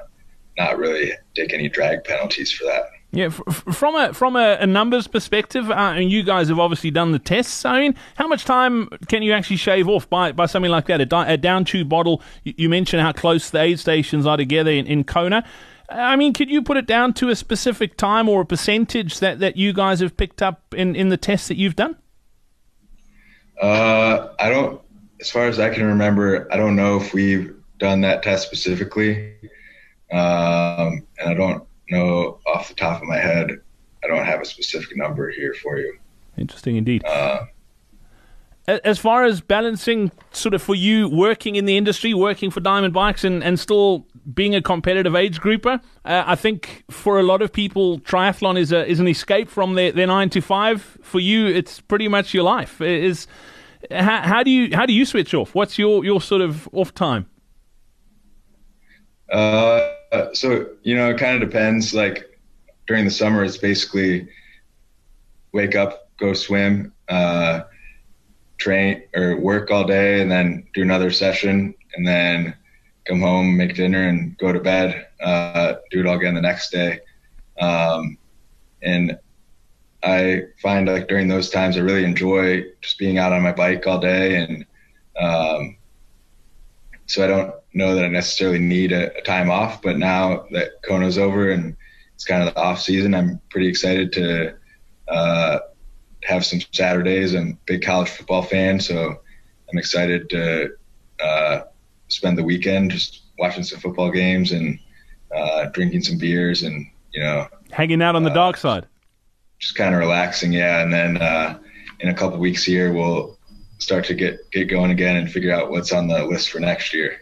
not 0.58 0.76
really 0.76 1.12
take 1.34 1.54
any 1.54 1.68
drag 1.68 2.04
penalties 2.04 2.52
for 2.52 2.64
that. 2.64 2.84
Yeah, 3.16 3.30
from 3.30 3.94
a 3.94 4.12
from 4.12 4.36
a, 4.36 4.58
a 4.60 4.66
numbers 4.66 5.06
perspective, 5.06 5.70
uh, 5.70 5.94
and 5.96 6.10
you 6.10 6.22
guys 6.22 6.48
have 6.48 6.58
obviously 6.58 6.90
done 6.90 7.12
the 7.12 7.18
tests. 7.18 7.64
I 7.64 7.80
mean, 7.80 7.94
how 8.16 8.28
much 8.28 8.44
time 8.44 8.90
can 9.08 9.22
you 9.22 9.32
actually 9.32 9.56
shave 9.56 9.88
off 9.88 10.08
by, 10.10 10.32
by 10.32 10.44
something 10.44 10.70
like 10.70 10.84
that? 10.88 11.00
A, 11.00 11.06
di- 11.06 11.26
a 11.26 11.38
down 11.38 11.64
tube 11.64 11.88
bottle. 11.88 12.20
You, 12.44 12.52
you, 12.58 12.68
mentioned 12.68 13.00
how 13.00 13.12
close 13.12 13.48
the 13.48 13.60
aid 13.60 13.80
stations 13.80 14.26
are 14.26 14.36
together 14.36 14.70
in, 14.70 14.86
in 14.86 15.02
Kona. 15.02 15.46
I 15.88 16.16
mean, 16.16 16.34
could 16.34 16.50
you 16.50 16.60
put 16.60 16.76
it 16.76 16.86
down 16.86 17.14
to 17.14 17.30
a 17.30 17.36
specific 17.36 17.96
time 17.96 18.28
or 18.28 18.42
a 18.42 18.44
percentage 18.44 19.20
that, 19.20 19.38
that 19.38 19.56
you 19.56 19.72
guys 19.72 20.00
have 20.00 20.14
picked 20.14 20.42
up 20.42 20.74
in, 20.74 20.94
in 20.94 21.08
the 21.08 21.16
tests 21.16 21.48
that 21.48 21.56
you've 21.56 21.76
done? 21.76 21.96
Uh, 23.62 24.28
I 24.38 24.50
don't, 24.50 24.82
as 25.22 25.30
far 25.30 25.46
as 25.46 25.58
I 25.58 25.72
can 25.72 25.86
remember, 25.86 26.52
I 26.52 26.58
don't 26.58 26.76
know 26.76 26.98
if 26.98 27.14
we've 27.14 27.56
done 27.78 28.02
that 28.02 28.22
test 28.22 28.46
specifically. 28.46 29.32
Um, 30.12 31.06
and 31.18 31.30
I 31.30 31.34
don't 31.34 31.66
know 31.90 32.38
off 32.46 32.68
the 32.68 32.74
top 32.74 33.02
of 33.02 33.08
my 33.08 33.18
head. 33.18 33.50
I 34.04 34.06
don't 34.06 34.24
have 34.24 34.40
a 34.40 34.44
specific 34.44 34.96
number 34.96 35.30
here 35.30 35.54
for 35.54 35.78
you. 35.78 35.98
Interesting 36.36 36.76
indeed. 36.76 37.04
Uh, 37.04 37.46
as 38.68 38.98
far 38.98 39.24
as 39.24 39.40
balancing, 39.40 40.10
sort 40.32 40.52
of 40.52 40.60
for 40.60 40.74
you 40.74 41.08
working 41.08 41.54
in 41.54 41.66
the 41.66 41.76
industry, 41.76 42.12
working 42.14 42.50
for 42.50 42.60
Dimond 42.60 42.92
Bikes, 42.92 43.22
and, 43.22 43.42
and 43.44 43.60
still 43.60 44.06
being 44.34 44.54
a 44.54 44.62
competitive 44.62 45.14
age 45.14 45.40
grouper. 45.40 45.80
Uh, 46.04 46.24
I 46.26 46.34
think 46.34 46.84
for 46.90 47.20
a 47.20 47.22
lot 47.22 47.42
of 47.42 47.52
people, 47.52 48.00
triathlon 48.00 48.58
is 48.58 48.72
a 48.72 48.84
is 48.86 48.98
an 48.98 49.06
escape 49.06 49.48
from 49.48 49.74
their, 49.74 49.92
their 49.92 50.08
nine 50.08 50.30
to 50.30 50.40
five. 50.40 50.98
For 51.02 51.20
you, 51.20 51.46
it's 51.46 51.80
pretty 51.80 52.08
much 52.08 52.34
your 52.34 52.42
life. 52.42 52.80
Is 52.80 53.28
how, 53.90 54.22
how 54.22 54.42
do 54.42 54.50
you 54.50 54.74
how 54.74 54.84
do 54.84 54.92
you 54.92 55.04
switch 55.04 55.32
off? 55.32 55.54
What's 55.54 55.78
your 55.78 56.04
your 56.04 56.20
sort 56.20 56.42
of 56.42 56.68
off 56.72 56.92
time? 56.92 57.26
Uh, 59.30 59.88
so 60.32 60.68
you 60.82 60.96
know, 60.96 61.10
it 61.10 61.18
kind 61.18 61.40
of 61.40 61.48
depends. 61.48 61.94
Like 61.94 62.38
during 62.86 63.04
the 63.04 63.10
summer, 63.10 63.44
it's 63.44 63.56
basically 63.56 64.28
wake 65.52 65.74
up, 65.74 66.10
go 66.18 66.32
swim, 66.32 66.92
uh, 67.08 67.62
train 68.58 69.02
or 69.14 69.36
work 69.36 69.70
all 69.70 69.84
day, 69.84 70.20
and 70.20 70.30
then 70.30 70.66
do 70.74 70.82
another 70.82 71.10
session, 71.10 71.74
and 71.94 72.06
then 72.06 72.54
come 73.06 73.20
home, 73.20 73.56
make 73.56 73.74
dinner, 73.74 74.08
and 74.08 74.36
go 74.38 74.52
to 74.52 74.60
bed. 74.60 75.06
Uh, 75.20 75.74
do 75.90 76.00
it 76.00 76.06
all 76.06 76.16
again 76.16 76.34
the 76.34 76.40
next 76.40 76.70
day. 76.70 77.00
Um, 77.60 78.18
and 78.82 79.18
I 80.02 80.42
find 80.62 80.86
like 80.88 81.08
during 81.08 81.28
those 81.28 81.50
times, 81.50 81.76
I 81.76 81.80
really 81.80 82.04
enjoy 82.04 82.64
just 82.80 82.98
being 82.98 83.18
out 83.18 83.32
on 83.32 83.42
my 83.42 83.52
bike 83.52 83.86
all 83.86 83.98
day, 83.98 84.36
and 84.36 84.66
um, 85.18 85.75
so 87.06 87.24
I 87.24 87.28
don't 87.28 87.54
know 87.72 87.94
that 87.94 88.04
I 88.04 88.08
necessarily 88.08 88.58
need 88.58 88.92
a, 88.92 89.16
a, 89.16 89.22
time 89.22 89.50
off. 89.50 89.80
But 89.80 89.98
now 89.98 90.46
that 90.50 90.82
Kona's 90.82 91.18
over 91.18 91.50
and 91.50 91.76
it's 92.14 92.24
kind 92.24 92.46
of 92.46 92.52
the 92.52 92.60
off 92.60 92.80
season, 92.80 93.14
I'm 93.14 93.40
pretty 93.48 93.68
excited 93.68 94.12
to 94.12 94.54
uh, 95.08 95.58
have 96.24 96.44
some 96.44 96.60
Saturdays. 96.72 97.34
I'm 97.34 97.50
a 97.50 97.58
big 97.66 97.82
college 97.82 98.08
football 98.08 98.42
fan, 98.42 98.80
so 98.80 99.20
I'm 99.70 99.78
excited 99.78 100.28
to 100.30 100.76
uh, 101.20 101.60
spend 102.08 102.38
the 102.38 102.44
weekend 102.44 102.90
just 102.90 103.22
watching 103.38 103.62
some 103.62 103.80
football 103.80 104.10
games 104.10 104.52
and 104.52 104.78
uh, 105.34 105.66
drinking 105.66 106.02
some 106.02 106.18
beers 106.18 106.62
and 106.62 106.86
you 107.12 107.20
know 107.20 107.46
hanging 107.70 108.02
out 108.02 108.16
on 108.16 108.22
the 108.22 108.30
uh, 108.30 108.34
dark 108.34 108.56
side. 108.56 108.86
Just 109.58 109.74
kind 109.74 109.94
of 109.94 110.00
relaxing, 110.00 110.52
yeah. 110.52 110.82
And 110.82 110.92
then 110.92 111.16
uh, 111.16 111.58
in 112.00 112.08
a 112.08 112.14
couple 112.14 112.38
weeks 112.38 112.64
here, 112.64 112.92
we'll 112.92 113.35
start 113.78 114.04
to 114.06 114.14
get 114.14 114.50
get 114.50 114.64
going 114.64 114.90
again 114.90 115.16
and 115.16 115.30
figure 115.30 115.52
out 115.52 115.70
what's 115.70 115.92
on 115.92 116.08
the 116.08 116.24
list 116.24 116.50
for 116.50 116.60
next 116.60 116.92
year. 116.94 117.20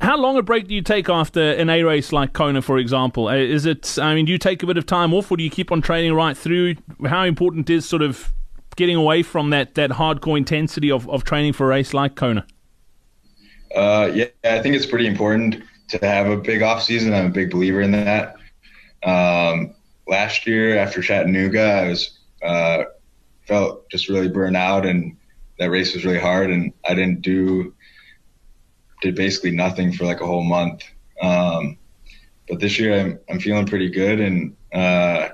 How 0.00 0.18
long 0.18 0.36
a 0.36 0.42
break 0.42 0.66
do 0.66 0.74
you 0.74 0.82
take 0.82 1.08
after 1.08 1.52
an 1.52 1.70
A 1.70 1.84
race 1.84 2.12
like 2.12 2.32
Kona, 2.32 2.62
for 2.62 2.78
example? 2.78 3.28
Uh, 3.28 3.36
is 3.36 3.64
it? 3.64 3.98
I 3.98 4.14
mean, 4.14 4.24
do 4.24 4.32
you 4.32 4.38
take 4.38 4.62
a 4.62 4.66
bit 4.66 4.76
of 4.76 4.86
time 4.86 5.14
off, 5.14 5.30
or 5.30 5.36
do 5.36 5.44
you 5.44 5.50
keep 5.50 5.70
on 5.70 5.80
training 5.80 6.14
right 6.14 6.36
through? 6.36 6.74
How 7.06 7.24
important 7.24 7.70
is 7.70 7.88
sort 7.88 8.02
of 8.02 8.32
getting 8.74 8.96
away 8.96 9.22
from 9.22 9.50
that 9.50 9.76
that 9.76 9.90
hardcore 9.90 10.36
intensity 10.36 10.90
of, 10.90 11.08
of 11.08 11.22
training 11.24 11.52
for 11.52 11.66
a 11.66 11.68
race 11.68 11.94
like 11.94 12.16
Kona? 12.16 12.44
Uh, 13.74 14.10
yeah, 14.12 14.26
I 14.44 14.60
think 14.60 14.74
it's 14.74 14.86
pretty 14.86 15.06
important 15.06 15.62
to 15.88 15.98
have 15.98 16.26
a 16.26 16.36
big 16.36 16.62
off 16.62 16.82
season. 16.82 17.14
I'm 17.14 17.26
a 17.26 17.30
big 17.30 17.50
believer 17.50 17.80
in 17.80 17.92
that. 17.92 18.34
Um, 19.04 19.74
last 20.08 20.46
year 20.46 20.76
after 20.76 21.02
Chattanooga, 21.02 21.62
I 21.62 21.88
was 21.88 22.18
uh, 22.42 22.84
felt 23.46 23.88
just 23.90 24.08
really 24.08 24.28
burned 24.28 24.56
out, 24.56 24.86
and 24.86 25.16
that 25.58 25.70
race 25.70 25.94
was 25.94 26.04
really 26.04 26.20
hard, 26.20 26.50
and 26.50 26.72
I 26.88 26.94
didn't 26.94 27.22
do 27.22 27.74
did 29.00 29.14
basically 29.14 29.50
nothing 29.50 29.92
for 29.92 30.04
like 30.04 30.20
a 30.20 30.26
whole 30.26 30.42
month. 30.42 30.84
Um, 31.22 31.78
but 32.48 32.60
this 32.60 32.78
year 32.78 32.98
I'm, 32.98 33.20
I'm 33.28 33.40
feeling 33.40 33.66
pretty 33.66 33.90
good. 33.90 34.20
And, 34.20 34.56
uh, 34.72 35.28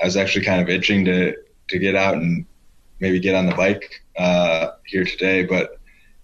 I 0.00 0.04
was 0.04 0.16
actually 0.16 0.44
kind 0.44 0.60
of 0.60 0.68
itching 0.68 1.04
to, 1.04 1.34
to 1.68 1.78
get 1.78 1.94
out 1.94 2.14
and 2.14 2.46
maybe 3.00 3.20
get 3.20 3.34
on 3.34 3.46
the 3.46 3.54
bike, 3.54 4.02
uh, 4.18 4.72
here 4.86 5.04
today. 5.04 5.44
But 5.44 5.78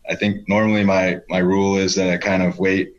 I 0.09 0.15
think 0.15 0.49
normally 0.49 0.85
my, 0.85 1.21
my 1.29 1.39
rule 1.39 1.77
is 1.77 1.95
that 1.95 2.11
I 2.11 2.17
kind 2.17 2.43
of 2.43 2.59
wait 2.59 2.97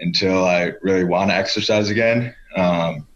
until 0.00 0.44
I 0.44 0.72
really 0.82 1.04
want 1.04 1.30
to 1.30 1.36
exercise 1.36 1.90
again. 1.90 2.34
Um, 2.56 3.06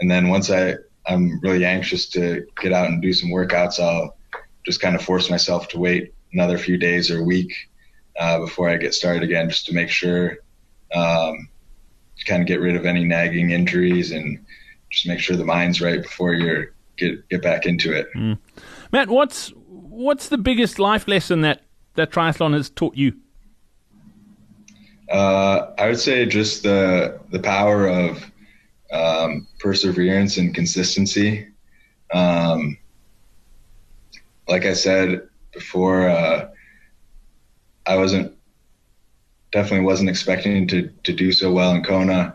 and 0.00 0.10
then 0.10 0.28
once 0.28 0.50
I, 0.50 0.76
I'm 1.06 1.40
really 1.40 1.64
anxious 1.64 2.08
to 2.10 2.46
get 2.60 2.72
out 2.72 2.86
and 2.86 3.02
do 3.02 3.12
some 3.12 3.30
workouts, 3.30 3.80
I'll 3.80 4.16
just 4.64 4.80
kind 4.80 4.94
of 4.94 5.02
force 5.02 5.30
myself 5.30 5.68
to 5.68 5.78
wait 5.78 6.14
another 6.32 6.58
few 6.58 6.76
days 6.76 7.10
or 7.10 7.24
week 7.24 7.52
uh, 8.18 8.38
before 8.40 8.68
I 8.68 8.76
get 8.76 8.94
started 8.94 9.22
again, 9.22 9.48
just 9.48 9.66
to 9.66 9.74
make 9.74 9.88
sure, 9.88 10.38
um, 10.94 11.48
to 12.18 12.24
kind 12.26 12.42
of 12.42 12.46
get 12.46 12.60
rid 12.60 12.76
of 12.76 12.86
any 12.86 13.04
nagging 13.04 13.50
injuries 13.50 14.12
and 14.12 14.44
just 14.90 15.06
make 15.06 15.20
sure 15.20 15.36
the 15.36 15.44
mind's 15.44 15.80
right 15.80 16.02
before 16.02 16.34
you 16.34 16.68
get 16.96 17.28
get 17.28 17.42
back 17.42 17.66
into 17.66 17.92
it. 17.92 18.08
Mm. 18.14 18.38
Matt, 18.92 19.08
what's 19.08 19.52
what's 19.66 20.28
the 20.28 20.38
biggest 20.38 20.78
life 20.78 21.08
lesson 21.08 21.40
that 21.42 21.62
that 21.94 22.10
triathlon 22.10 22.54
has 22.54 22.70
taught 22.70 22.96
you? 22.96 23.14
Uh, 25.10 25.72
I 25.78 25.88
would 25.88 25.98
say 25.98 26.26
just 26.26 26.62
the 26.62 27.20
the 27.30 27.40
power 27.40 27.88
of 27.88 28.30
um, 28.92 29.46
perseverance 29.58 30.36
and 30.36 30.54
consistency. 30.54 31.48
Um, 32.12 32.76
like 34.50 34.66
I 34.66 34.74
said 34.74 35.28
before, 35.52 36.08
uh, 36.08 36.48
I 37.86 37.96
wasn't 37.96 38.36
definitely 39.52 39.86
wasn't 39.86 40.10
expecting 40.10 40.66
to 40.68 40.90
to 41.04 41.12
do 41.12 41.32
so 41.32 41.52
well 41.52 41.72
in 41.72 41.82
Kona, 41.82 42.34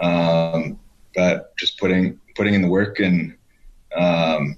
um, 0.00 0.78
but 1.14 1.56
just 1.56 1.78
putting 1.78 2.18
putting 2.36 2.54
in 2.54 2.62
the 2.62 2.68
work 2.68 3.00
and 3.00 3.36
um, 3.96 4.56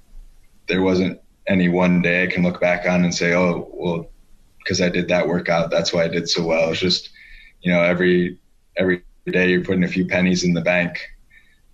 there 0.68 0.82
wasn't 0.82 1.20
any 1.46 1.68
one 1.68 2.02
day 2.02 2.24
I 2.24 2.26
can 2.26 2.42
look 2.42 2.60
back 2.60 2.86
on 2.86 3.04
and 3.04 3.14
say, 3.14 3.32
oh 3.32 3.68
well, 3.72 4.10
because 4.58 4.82
I 4.82 4.90
did 4.90 5.08
that 5.08 5.26
workout, 5.26 5.70
that's 5.70 5.92
why 5.92 6.04
I 6.04 6.08
did 6.08 6.28
so 6.28 6.44
well. 6.44 6.70
It's 6.70 6.80
just 6.80 7.10
you 7.62 7.72
know 7.72 7.82
every 7.82 8.38
every 8.76 9.02
day 9.26 9.50
you're 9.50 9.64
putting 9.64 9.84
a 9.84 9.88
few 9.88 10.06
pennies 10.06 10.44
in 10.44 10.52
the 10.52 10.60
bank, 10.60 11.00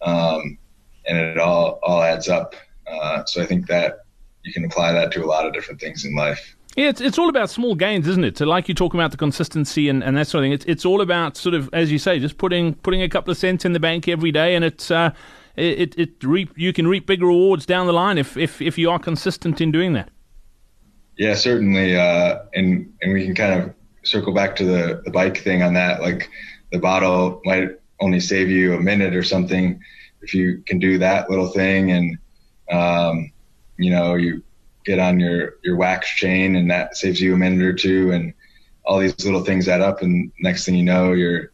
um, 0.01 0.59
and 1.07 1.19
it 1.19 1.39
all 1.39 1.81
all 1.83 2.03
adds 2.03 2.29
up. 2.29 2.55
Uh, 2.87 3.25
so 3.25 3.43
I 3.43 3.47
think 3.47 3.67
that 3.67 4.04
you 4.45 4.53
can 4.53 4.65
apply 4.65 4.93
that 4.93 5.11
to 5.13 5.25
a 5.25 5.27
lot 5.27 5.47
of 5.47 5.53
different 5.53 5.81
things 5.81 6.05
in 6.05 6.15
life. 6.15 6.57
Yeah, 6.77 6.89
it's, 6.89 7.01
it's 7.01 7.19
all 7.19 7.29
about 7.29 7.51
small 7.51 7.75
gains, 7.75 8.09
isn't 8.09 8.25
it? 8.25 8.39
So, 8.39 8.47
like 8.47 8.69
you 8.69 8.75
talk 8.75 8.95
about 8.95 9.11
the 9.13 9.17
consistency 9.17 9.89
and, 9.89 10.03
and 10.03 10.17
that 10.17 10.27
sort 10.27 10.43
of 10.43 10.47
thing, 10.47 10.53
it's 10.53 10.65
it's 10.65 10.85
all 10.85 11.01
about 11.01 11.37
sort 11.37 11.55
of, 11.55 11.71
as 11.73 11.93
you 11.93 11.99
say, 11.99 12.19
just 12.19 12.37
putting 12.37 12.75
putting 12.75 13.03
a 13.03 13.09
couple 13.09 13.31
of 13.31 13.37
cents 13.37 13.65
in 13.65 13.73
the 13.73 13.81
bank 13.81 14.09
every 14.09 14.33
day, 14.33 14.57
and 14.57 14.65
it's 14.65 14.91
uh, 14.91 15.11
it 15.57 15.97
it 15.97 16.23
reap 16.23 16.51
you 16.57 16.73
can 16.73 16.89
reap 16.89 17.07
big 17.07 17.23
rewards 17.23 17.65
down 17.65 17.87
the 17.87 17.93
line 17.93 18.19
if 18.19 18.37
if 18.37 18.61
if 18.61 18.77
you 18.77 18.91
are 18.91 18.99
consistent 18.99 19.61
in 19.61 19.71
doing 19.71 19.93
that. 19.93 20.11
Yeah, 21.17 21.35
certainly, 21.35 21.97
uh, 21.97 22.41
and 22.55 22.93
and 23.03 23.13
we 23.13 23.25
can 23.25 23.37
kind 23.37 23.63
of 23.63 23.75
circle 24.03 24.35
back 24.35 24.57
to 24.57 24.65
the 24.65 25.03
the 25.05 25.13
bike 25.13 25.39
thing 25.39 25.63
on 25.63 25.75
that. 25.75 26.03
Like 26.03 26.29
the 26.73 26.81
bottle 26.81 27.41
might 27.45 27.71
only 28.01 28.19
save 28.19 28.51
you 28.51 28.75
a 28.75 28.81
minute 28.81 29.15
or 29.15 29.23
something 29.23 29.81
if 30.23 30.35
you 30.35 30.63
can 30.67 30.81
do 30.81 30.99
that 30.99 31.31
little 31.31 31.49
thing, 31.49 31.93
and 31.93 32.19
um, 32.69 33.31
you 33.77 33.91
know 33.91 34.15
you 34.15 34.43
get 34.85 34.99
on 34.99 35.19
your 35.19 35.57
your 35.63 35.77
wax 35.77 36.09
chain 36.15 36.57
and 36.57 36.71
that 36.71 36.97
saves 36.97 37.21
you 37.21 37.35
a 37.35 37.37
minute 37.37 37.65
or 37.65 37.73
two 37.73 38.13
and 38.13 38.35
all 38.85 38.99
these 38.99 39.25
little 39.25 39.43
things 39.43 39.67
add 39.67 39.81
up. 39.81 40.03
And 40.03 40.31
next 40.41 40.65
thing 40.65 40.75
you 40.75 40.85
know 40.85 41.13
you're 41.13 41.53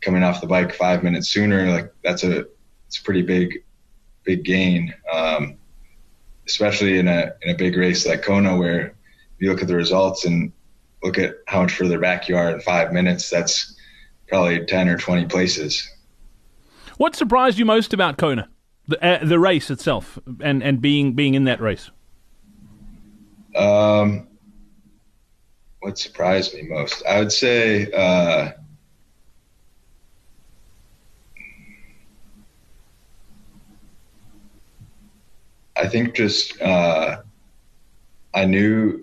coming 0.00 0.22
off 0.22 0.40
the 0.40 0.46
bike 0.46 0.74
five 0.74 1.02
minutes 1.02 1.28
sooner. 1.28 1.70
Like 1.70 1.92
that's 2.04 2.22
a 2.22 2.46
it's 2.86 2.98
a 2.98 3.02
pretty 3.02 3.22
big 3.22 3.64
big 4.24 4.44
gain. 4.44 4.94
Um, 5.12 5.56
especially 6.46 6.98
in 6.98 7.08
a 7.08 7.32
in 7.42 7.54
a 7.54 7.58
big 7.58 7.76
race 7.76 8.06
like 8.06 8.22
Kona 8.22 8.56
where 8.56 8.94
you 9.38 9.50
look 9.50 9.62
at 9.62 9.68
the 9.68 9.74
results 9.74 10.24
and 10.24 10.52
look 11.02 11.18
at 11.18 11.36
how 11.46 11.62
much 11.62 11.72
further 11.72 11.98
back 11.98 12.28
you 12.28 12.36
are 12.36 12.50
in 12.50 12.60
five 12.60 12.92
minutes 12.92 13.28
that's 13.28 13.74
probably 14.28 14.64
10 14.64 14.88
or 14.88 14.96
20 14.96 15.26
places. 15.26 15.88
What 16.96 17.14
surprised 17.14 17.58
you 17.58 17.64
most 17.64 17.92
about 17.92 18.16
Kona 18.16 18.48
the, 18.88 19.04
uh, 19.04 19.24
the 19.24 19.38
race 19.38 19.70
itself 19.70 20.18
and 20.40 20.62
and 20.62 20.80
being 20.80 21.12
being 21.12 21.34
in 21.34 21.44
that 21.44 21.60
race 21.60 21.90
um, 23.56 24.28
what 25.80 25.98
surprised 25.98 26.54
me 26.54 26.62
most? 26.62 27.02
I 27.06 27.20
would 27.20 27.32
say 27.32 27.90
uh, 27.92 28.50
I 35.76 35.88
think 35.88 36.14
just 36.14 36.60
uh, 36.60 37.18
I 38.34 38.44
knew 38.46 39.00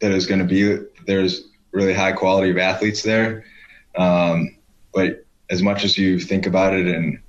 that 0.00 0.10
it 0.10 0.14
was 0.14 0.26
going 0.26 0.40
to 0.40 0.46
be 0.46 0.84
there's 1.06 1.48
really 1.70 1.94
high 1.94 2.12
quality 2.12 2.50
of 2.50 2.58
athletes 2.58 3.02
there, 3.02 3.44
um, 3.96 4.56
but 4.92 5.24
as 5.50 5.62
much 5.62 5.84
as 5.84 5.96
you 5.96 6.18
think 6.18 6.46
about 6.46 6.74
it 6.74 6.86
and 6.86 7.20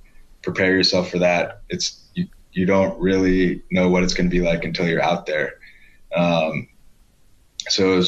prepare 0.44 0.76
yourself 0.76 1.10
for 1.10 1.18
that, 1.18 1.62
it's 1.68 2.08
you 2.14 2.28
you 2.52 2.66
don't 2.66 2.98
really 3.00 3.62
know 3.70 3.88
what 3.88 4.02
it's 4.04 4.14
going 4.14 4.28
to 4.28 4.36
be 4.36 4.42
like 4.42 4.64
until 4.64 4.86
you're 4.86 5.02
out 5.02 5.26
there. 5.26 5.54
Um, 6.14 6.68
so 7.68 8.02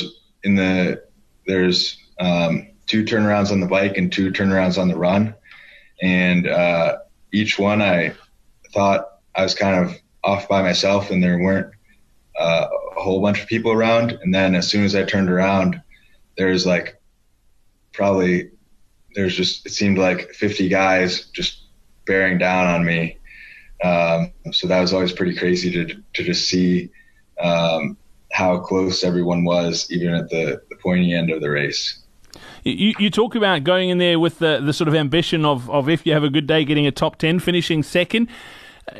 in 0.44 0.54
the 0.54 1.02
there's 1.46 1.98
um, 2.20 2.68
two 2.86 3.04
turnarounds 3.04 3.50
on 3.50 3.60
the 3.60 3.66
bike 3.66 3.96
and 3.96 4.12
two 4.12 4.30
turnarounds 4.30 4.80
on 4.80 4.88
the 4.88 4.96
run, 4.96 5.34
and 6.02 6.46
uh, 6.46 6.98
each 7.32 7.58
one 7.58 7.82
I 7.82 8.14
thought 8.72 9.06
I 9.34 9.42
was 9.42 9.54
kind 9.54 9.84
of 9.84 9.96
off 10.22 10.48
by 10.48 10.62
myself, 10.62 11.10
and 11.10 11.22
there 11.22 11.38
weren't 11.38 11.72
uh, 12.38 12.66
a 12.96 13.00
whole 13.00 13.20
bunch 13.20 13.40
of 13.40 13.48
people 13.48 13.72
around. 13.72 14.12
And 14.22 14.34
then 14.34 14.54
as 14.54 14.68
soon 14.68 14.84
as 14.84 14.94
I 14.94 15.04
turned 15.04 15.30
around, 15.30 15.80
there 16.36 16.48
was 16.48 16.66
like 16.66 17.00
probably 17.92 18.50
there's 19.14 19.34
just 19.34 19.64
it 19.66 19.72
seemed 19.72 19.98
like 19.98 20.30
50 20.32 20.68
guys 20.68 21.26
just 21.26 21.65
bearing 22.06 22.38
down 22.38 22.66
on 22.66 22.84
me. 22.84 23.18
Um, 23.84 24.32
so 24.52 24.66
that 24.68 24.80
was 24.80 24.92
always 24.92 25.12
pretty 25.12 25.36
crazy 25.36 25.70
to 25.72 26.02
to 26.14 26.24
just 26.24 26.48
see 26.48 26.90
um, 27.40 27.96
how 28.32 28.58
close 28.58 29.04
everyone 29.04 29.44
was, 29.44 29.90
even 29.90 30.14
at 30.14 30.28
the, 30.30 30.62
the 30.70 30.76
pointy 30.76 31.12
end 31.12 31.30
of 31.30 31.40
the 31.40 31.50
race. 31.50 32.02
You, 32.64 32.94
you 32.98 33.10
talk 33.10 33.34
about 33.34 33.64
going 33.64 33.90
in 33.90 33.98
there 33.98 34.18
with 34.18 34.40
the, 34.40 34.60
the 34.60 34.72
sort 34.72 34.88
of 34.88 34.94
ambition 34.94 35.44
of, 35.44 35.70
of 35.70 35.88
if 35.88 36.04
you 36.04 36.12
have 36.12 36.24
a 36.24 36.28
good 36.28 36.46
day, 36.46 36.64
getting 36.64 36.86
a 36.86 36.90
top 36.90 37.16
10, 37.16 37.38
finishing 37.38 37.82
second. 37.82 38.28
Uh, 38.90 38.98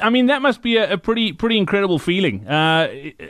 I 0.00 0.10
mean, 0.10 0.26
that 0.26 0.40
must 0.40 0.62
be 0.62 0.76
a, 0.76 0.94
a 0.94 0.98
pretty 0.98 1.32
pretty 1.32 1.58
incredible 1.58 1.98
feeling. 1.98 2.48
Uh, 2.48 2.88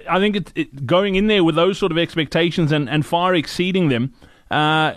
I 0.09 0.19
think 0.21 0.37
it, 0.37 0.53
it, 0.55 0.87
going 0.87 1.17
in 1.17 1.27
there 1.27 1.43
with 1.43 1.57
those 1.57 1.79
sort 1.79 1.91
of 1.91 1.99
expectations 1.99 2.71
and, 2.71 2.89
and 2.89 3.05
far 3.05 3.35
exceeding 3.35 3.89
them. 3.89 4.15
Uh, 4.51 4.95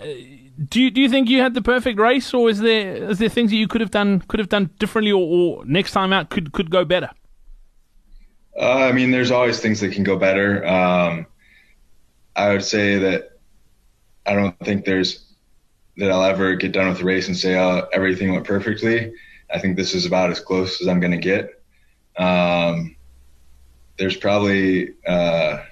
do 0.68 0.80
you, 0.80 0.90
do 0.90 1.00
you 1.00 1.08
think 1.08 1.28
you 1.28 1.40
had 1.40 1.54
the 1.54 1.62
perfect 1.62 1.98
race, 1.98 2.32
or 2.34 2.50
is 2.50 2.60
there 2.60 3.10
is 3.10 3.18
there 3.18 3.28
things 3.28 3.50
that 3.50 3.56
you 3.56 3.68
could 3.68 3.80
have 3.80 3.90
done 3.90 4.20
could 4.20 4.40
have 4.40 4.48
done 4.48 4.70
differently, 4.78 5.12
or, 5.12 5.22
or 5.22 5.64
next 5.64 5.92
time 5.92 6.12
out 6.12 6.30
could 6.30 6.52
could 6.52 6.70
go 6.70 6.84
better? 6.84 7.10
Uh, 8.58 8.88
I 8.88 8.92
mean, 8.92 9.10
there's 9.10 9.30
always 9.30 9.60
things 9.60 9.80
that 9.80 9.92
can 9.92 10.04
go 10.04 10.16
better. 10.16 10.66
Um, 10.66 11.26
I 12.36 12.52
would 12.52 12.64
say 12.64 12.98
that 12.98 13.38
I 14.26 14.34
don't 14.34 14.58
think 14.60 14.84
there's 14.84 15.24
that 15.96 16.10
I'll 16.10 16.24
ever 16.24 16.54
get 16.54 16.72
done 16.72 16.88
with 16.88 16.98
the 16.98 17.04
race 17.04 17.28
and 17.28 17.36
say, 17.36 17.58
oh, 17.58 17.86
everything 17.92 18.32
went 18.32 18.46
perfectly. 18.46 19.12
I 19.52 19.58
think 19.58 19.76
this 19.76 19.94
is 19.94 20.06
about 20.06 20.30
as 20.30 20.40
close 20.40 20.80
as 20.80 20.88
I'm 20.88 21.00
going 21.00 21.12
to 21.12 21.18
get. 21.18 21.62
Um, 22.16 22.96
there's 23.98 24.16
probably 24.16 24.94
uh, 25.06 25.62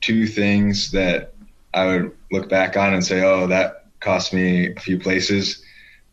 two 0.00 0.26
things 0.26 0.90
that 0.92 1.34
I 1.74 1.86
would 1.86 2.17
look 2.30 2.48
back 2.48 2.76
on 2.76 2.94
and 2.94 3.04
say, 3.04 3.22
oh, 3.22 3.46
that 3.46 3.86
cost 4.00 4.32
me 4.32 4.72
a 4.72 4.80
few 4.80 4.98
places. 4.98 5.62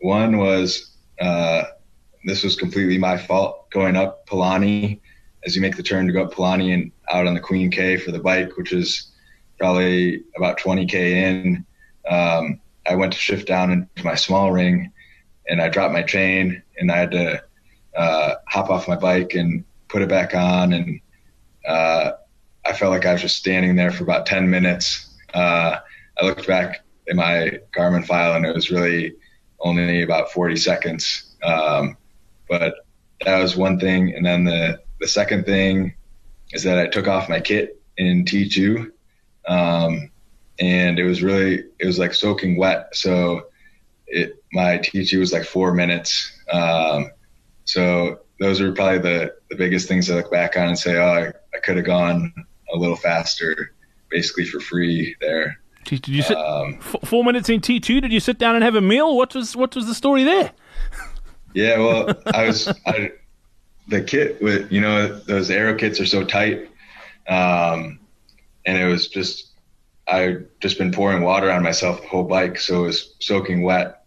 One 0.01 0.37
was 0.37 0.91
uh, 1.19 1.63
this 2.25 2.43
was 2.43 2.55
completely 2.55 2.97
my 2.97 3.17
fault 3.17 3.69
going 3.69 3.95
up 3.95 4.27
Palani 4.27 4.99
as 5.45 5.55
you 5.55 5.61
make 5.61 5.77
the 5.77 5.83
turn 5.83 6.07
to 6.07 6.13
go 6.13 6.23
up 6.23 6.33
Palani 6.33 6.73
and 6.73 6.91
out 7.11 7.27
on 7.27 7.35
the 7.35 7.39
Queen 7.39 7.69
K 7.69 7.97
for 7.97 8.11
the 8.11 8.19
bike, 8.19 8.57
which 8.57 8.73
is 8.73 9.11
probably 9.59 10.23
about 10.35 10.59
20K 10.59 10.93
in. 10.93 11.65
Um, 12.09 12.59
I 12.87 12.95
went 12.95 13.13
to 13.13 13.19
shift 13.19 13.47
down 13.47 13.71
into 13.71 14.03
my 14.03 14.15
small 14.15 14.51
ring 14.51 14.91
and 15.47 15.61
I 15.61 15.69
dropped 15.69 15.93
my 15.93 16.03
chain 16.03 16.61
and 16.79 16.91
I 16.91 16.97
had 16.97 17.11
to 17.11 17.43
uh, 17.95 18.35
hop 18.47 18.69
off 18.69 18.87
my 18.87 18.95
bike 18.95 19.33
and 19.33 19.63
put 19.87 20.01
it 20.01 20.09
back 20.09 20.33
on. 20.33 20.73
And 20.73 20.99
uh, 21.67 22.11
I 22.65 22.73
felt 22.73 22.91
like 22.91 23.05
I 23.05 23.13
was 23.13 23.21
just 23.21 23.37
standing 23.37 23.75
there 23.75 23.91
for 23.91 24.03
about 24.03 24.25
10 24.25 24.49
minutes. 24.49 25.13
Uh, 25.33 25.77
I 26.19 26.25
looked 26.25 26.47
back 26.47 26.83
in 27.07 27.17
my 27.17 27.59
Garmin 27.75 28.05
file 28.05 28.35
and 28.35 28.45
it 28.45 28.55
was 28.55 28.71
really 28.71 29.15
only 29.59 30.01
about 30.01 30.31
40 30.31 30.55
seconds. 30.57 31.35
Um, 31.43 31.97
but 32.47 32.75
that 33.23 33.39
was 33.39 33.55
one 33.55 33.79
thing. 33.79 34.15
And 34.15 34.25
then 34.25 34.43
the, 34.43 34.81
the 34.99 35.07
second 35.07 35.45
thing 35.45 35.95
is 36.51 36.63
that 36.63 36.79
I 36.79 36.87
took 36.87 37.07
off 37.07 37.29
my 37.29 37.39
kit 37.39 37.81
in 37.97 38.25
T2. 38.25 38.91
Um, 39.47 40.11
and 40.59 40.99
it 40.99 41.05
was 41.05 41.21
really, 41.21 41.63
it 41.79 41.85
was 41.85 41.99
like 41.99 42.13
soaking 42.13 42.57
wet. 42.57 42.95
So 42.95 43.47
it, 44.07 44.41
my 44.53 44.77
T2 44.77 45.19
was 45.19 45.33
like 45.33 45.43
four 45.43 45.73
minutes. 45.73 46.31
Um, 46.51 47.11
so 47.65 48.19
those 48.39 48.61
are 48.61 48.71
probably 48.71 48.99
the, 48.99 49.35
the 49.49 49.55
biggest 49.55 49.87
things 49.87 50.09
I 50.09 50.15
look 50.15 50.31
back 50.31 50.57
on 50.57 50.67
and 50.67 50.77
say, 50.77 50.97
oh, 50.97 51.07
I, 51.07 51.27
I 51.55 51.59
could 51.63 51.77
have 51.77 51.85
gone 51.85 52.33
a 52.73 52.77
little 52.77 52.95
faster, 52.95 53.73
basically 54.09 54.45
for 54.45 54.59
free 54.59 55.15
there. 55.19 55.59
Did 55.85 56.07
you 56.07 56.21
sit 56.21 56.37
um, 56.37 56.79
four 56.79 57.23
minutes 57.23 57.49
in 57.49 57.61
T 57.61 57.79
two? 57.79 58.01
Did 58.01 58.11
you 58.11 58.19
sit 58.19 58.37
down 58.37 58.55
and 58.55 58.63
have 58.63 58.75
a 58.75 58.81
meal? 58.81 59.15
What 59.15 59.35
was 59.35 59.55
what 59.55 59.75
was 59.75 59.87
the 59.87 59.95
story 59.95 60.23
there? 60.23 60.51
Yeah, 61.55 61.77
well, 61.77 62.13
I 62.33 62.47
was 62.47 62.67
I, 62.85 63.13
the 63.87 64.01
kit 64.01 64.41
with 64.41 64.69
you 64.71 64.81
know 64.81 65.19
those 65.19 65.49
aero 65.49 65.73
kits 65.73 66.01
are 66.01 66.05
so 66.05 66.25
tight, 66.25 66.69
um, 67.29 67.97
and 68.65 68.77
it 68.77 68.85
was 68.87 69.07
just 69.07 69.53
I 70.07 70.39
just 70.59 70.77
been 70.77 70.91
pouring 70.91 71.23
water 71.23 71.49
on 71.49 71.63
myself 71.63 72.01
the 72.01 72.07
whole 72.07 72.25
bike, 72.25 72.59
so 72.59 72.83
it 72.83 72.87
was 72.87 73.15
soaking 73.19 73.63
wet, 73.63 74.03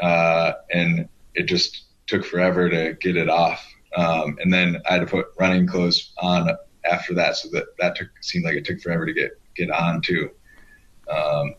uh, 0.00 0.52
and 0.72 1.08
it 1.34 1.44
just 1.44 1.86
took 2.06 2.24
forever 2.24 2.70
to 2.70 2.94
get 3.00 3.16
it 3.16 3.28
off. 3.28 3.66
Um, 3.96 4.38
and 4.40 4.52
then 4.52 4.80
I 4.88 4.94
had 4.94 5.00
to 5.00 5.06
put 5.06 5.26
running 5.38 5.66
clothes 5.66 6.12
on 6.18 6.48
after 6.90 7.14
that, 7.14 7.36
so 7.36 7.48
that 7.50 7.64
that 7.80 7.96
took 7.96 8.08
seemed 8.20 8.44
like 8.44 8.54
it 8.54 8.64
took 8.64 8.80
forever 8.80 9.06
to 9.06 9.12
get 9.12 9.32
get 9.56 9.70
on 9.70 10.02
too. 10.02 10.30
Um, 11.08 11.54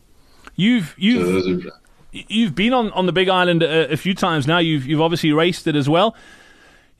you've 0.55 0.95
you've 0.97 1.43
so 1.43 1.71
you've 2.11 2.55
been 2.55 2.73
on, 2.73 2.91
on 2.91 3.05
the 3.05 3.11
Big 3.11 3.29
Island 3.29 3.63
a, 3.63 3.91
a, 3.91 3.97
few 3.97 4.13
times 4.13 4.47
now. 4.47 4.59
You've 4.59 4.85
you've 4.85 5.01
obviously 5.01 5.31
raced 5.31 5.67
it 5.67 5.75
as 5.75 5.89
well. 5.89 6.15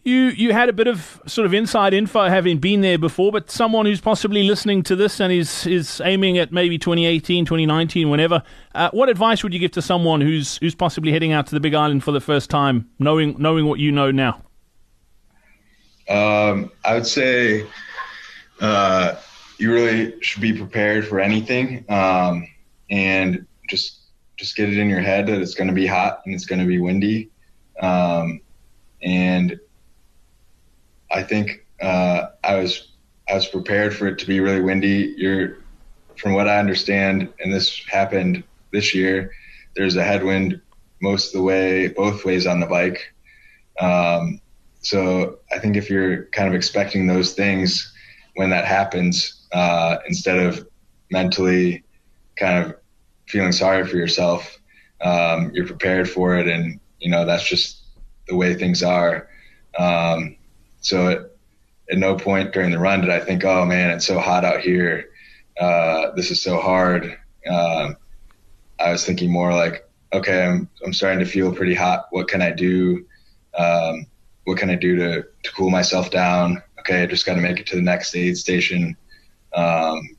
You 0.03 0.15
you 0.15 0.51
had 0.51 0.67
a 0.67 0.73
bit 0.73 0.87
of 0.87 1.21
sort 1.27 1.45
of 1.45 1.53
inside 1.53 1.93
info 1.93 2.27
having 2.27 2.57
been 2.57 2.81
there 2.81 2.97
before, 2.97 3.31
but 3.31 3.49
someone 3.49 3.85
who's 3.85 4.01
possibly 4.01 4.43
listening 4.43 4.83
to 4.83 4.95
this 4.95 5.21
and 5.21 5.31
is 5.31 5.65
is 5.65 6.01
aiming 6.03 6.37
at 6.37 6.51
maybe 6.51 6.77
2018, 6.77 7.45
2019, 7.45 8.09
whenever. 8.09 8.43
Uh, 8.75 8.89
what 8.91 9.07
advice 9.07 9.43
would 9.43 9.53
you 9.53 9.59
give 9.59 9.71
to 9.71 9.81
someone 9.81 10.19
who's 10.19 10.57
who's 10.57 10.75
possibly 10.75 11.11
heading 11.13 11.31
out 11.31 11.47
to 11.47 11.55
the 11.55 11.61
Big 11.61 11.73
Island 11.73 12.03
for 12.03 12.11
the 12.11 12.19
first 12.19 12.49
time, 12.49 12.89
knowing 12.99 13.35
knowing 13.39 13.65
what 13.65 13.79
you 13.79 13.91
know 13.91 14.11
now? 14.11 14.41
Um, 16.09 16.69
I 16.83 16.95
would 16.95 17.07
say 17.07 17.65
uh, 18.59 19.15
you 19.57 19.73
really 19.73 20.21
should 20.21 20.41
be 20.41 20.53
prepared 20.53 21.07
for 21.07 21.19
anything, 21.19 21.85
um, 21.89 22.47
and 22.89 23.45
just 23.69 23.99
just 24.37 24.55
get 24.55 24.69
it 24.69 24.77
in 24.77 24.89
your 24.89 25.01
head 25.01 25.27
that 25.27 25.39
it's 25.39 25.53
going 25.53 25.67
to 25.67 25.73
be 25.73 25.85
hot 25.85 26.21
and 26.25 26.33
it's 26.33 26.45
going 26.45 26.59
to 26.59 26.67
be 26.67 26.79
windy. 26.79 27.29
Um, 27.79 28.41
and 29.01 29.59
I 31.11 31.23
think 31.23 31.65
uh, 31.81 32.27
I 32.43 32.55
was 32.55 32.89
I 33.29 33.35
was 33.35 33.47
prepared 33.47 33.95
for 33.95 34.07
it 34.07 34.19
to 34.19 34.27
be 34.27 34.39
really 34.39 34.61
windy. 34.61 35.13
You're, 35.17 35.57
from 36.17 36.33
what 36.33 36.47
I 36.47 36.59
understand, 36.59 37.31
and 37.39 37.53
this 37.53 37.83
happened 37.85 38.43
this 38.71 38.93
year. 38.93 39.31
There's 39.75 39.95
a 39.95 40.03
headwind 40.03 40.61
most 41.01 41.27
of 41.27 41.33
the 41.33 41.43
way, 41.43 41.87
both 41.87 42.25
ways 42.25 42.45
on 42.45 42.59
the 42.59 42.65
bike. 42.65 43.13
Um, 43.79 44.39
so 44.81 45.39
I 45.51 45.59
think 45.59 45.77
if 45.77 45.89
you're 45.89 46.25
kind 46.27 46.47
of 46.47 46.53
expecting 46.53 47.07
those 47.07 47.33
things 47.33 47.92
when 48.35 48.49
that 48.49 48.65
happens, 48.65 49.47
uh, 49.51 49.97
instead 50.07 50.39
of 50.39 50.67
mentally 51.11 51.83
kind 52.35 52.65
of 52.65 52.75
feeling 53.27 53.51
sorry 53.51 53.85
for 53.85 53.97
yourself. 53.97 54.59
Um, 55.01 55.51
you're 55.53 55.67
prepared 55.67 56.09
for 56.09 56.37
it, 56.37 56.47
and 56.47 56.79
you 56.99 57.09
know 57.09 57.25
that's 57.25 57.47
just 57.47 57.81
the 58.27 58.35
way 58.35 58.53
things 58.55 58.83
are. 58.83 59.29
Um, 59.77 60.37
so 60.81 61.07
at, 61.07 61.19
at 61.91 61.97
no 61.97 62.15
point 62.15 62.53
during 62.53 62.71
the 62.71 62.79
run 62.79 63.01
did 63.01 63.09
I 63.09 63.19
think, 63.19 63.43
"Oh 63.43 63.65
man, 63.65 63.91
it's 63.91 64.07
so 64.07 64.19
hot 64.19 64.45
out 64.45 64.61
here. 64.61 65.09
Uh, 65.59 66.11
this 66.15 66.31
is 66.31 66.41
so 66.41 66.59
hard." 66.59 67.17
Um, 67.49 67.97
I 68.79 68.91
was 68.91 69.05
thinking 69.05 69.31
more 69.31 69.53
like, 69.53 69.87
"Okay, 70.13 70.45
I'm 70.45 70.69
I'm 70.85 70.93
starting 70.93 71.19
to 71.19 71.25
feel 71.25 71.53
pretty 71.53 71.75
hot. 71.75 72.07
What 72.11 72.27
can 72.27 72.41
I 72.41 72.51
do? 72.51 73.05
Um, 73.57 74.07
what 74.45 74.57
can 74.57 74.69
I 74.69 74.75
do 74.75 74.95
to 74.95 75.23
to 75.43 75.51
cool 75.51 75.69
myself 75.69 76.11
down? 76.11 76.61
Okay, 76.83 77.03
I 77.03 77.05
just 77.05 77.25
got 77.25 77.35
to 77.35 77.41
make 77.41 77.59
it 77.59 77.67
to 77.67 77.75
the 77.75 77.81
next 77.81 78.15
aid 78.15 78.37
station." 78.37 78.95
Um, 79.53 80.17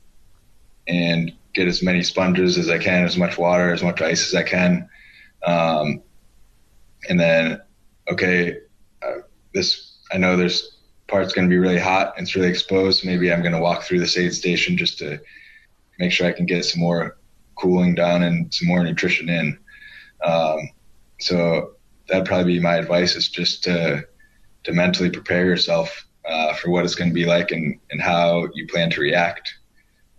and 0.87 1.33
get 1.53 1.67
as 1.67 1.81
many 1.81 2.03
sponges 2.03 2.57
as 2.57 2.69
I 2.69 2.77
can, 2.77 3.05
as 3.05 3.17
much 3.17 3.37
water, 3.37 3.71
as 3.71 3.81
much 3.81 4.01
ice 4.01 4.27
as 4.27 4.35
I 4.35 4.43
can. 4.43 4.89
Um, 5.45 6.01
and 7.09 7.19
then, 7.19 7.61
okay, 8.11 8.57
uh, 9.01 9.21
this, 9.53 9.97
I 10.11 10.17
know 10.17 10.35
there's 10.35 10.77
part's 11.07 11.33
going 11.33 11.47
to 11.47 11.53
be 11.53 11.59
really 11.59 11.79
hot 11.79 12.13
and 12.17 12.25
it's 12.25 12.35
really 12.35 12.49
exposed. 12.49 13.05
Maybe 13.05 13.31
I'm 13.31 13.41
going 13.41 13.53
to 13.53 13.59
walk 13.59 13.83
through 13.83 13.99
this 13.99 14.17
aid 14.17 14.33
station 14.33 14.77
just 14.77 14.99
to 14.99 15.19
make 15.99 16.11
sure 16.11 16.27
I 16.27 16.33
can 16.33 16.45
get 16.45 16.65
some 16.65 16.81
more 16.81 17.17
cooling 17.55 17.95
down 17.95 18.23
and 18.23 18.53
some 18.53 18.67
more 18.67 18.83
nutrition 18.83 19.29
in. 19.29 19.57
Um, 20.23 20.69
so 21.19 21.75
that'd 22.07 22.25
probably 22.25 22.53
be 22.53 22.59
my 22.59 22.75
advice 22.75 23.15
is 23.15 23.29
just 23.29 23.63
to, 23.63 24.05
to 24.63 24.73
mentally 24.73 25.09
prepare 25.09 25.45
yourself 25.45 26.05
uh, 26.27 26.53
for 26.55 26.69
what 26.69 26.83
it's 26.85 26.95
going 26.95 27.09
to 27.09 27.13
be 27.13 27.25
like 27.25 27.51
and, 27.51 27.79
and 27.91 28.01
how 28.01 28.47
you 28.53 28.67
plan 28.67 28.89
to 28.91 29.01
react. 29.01 29.53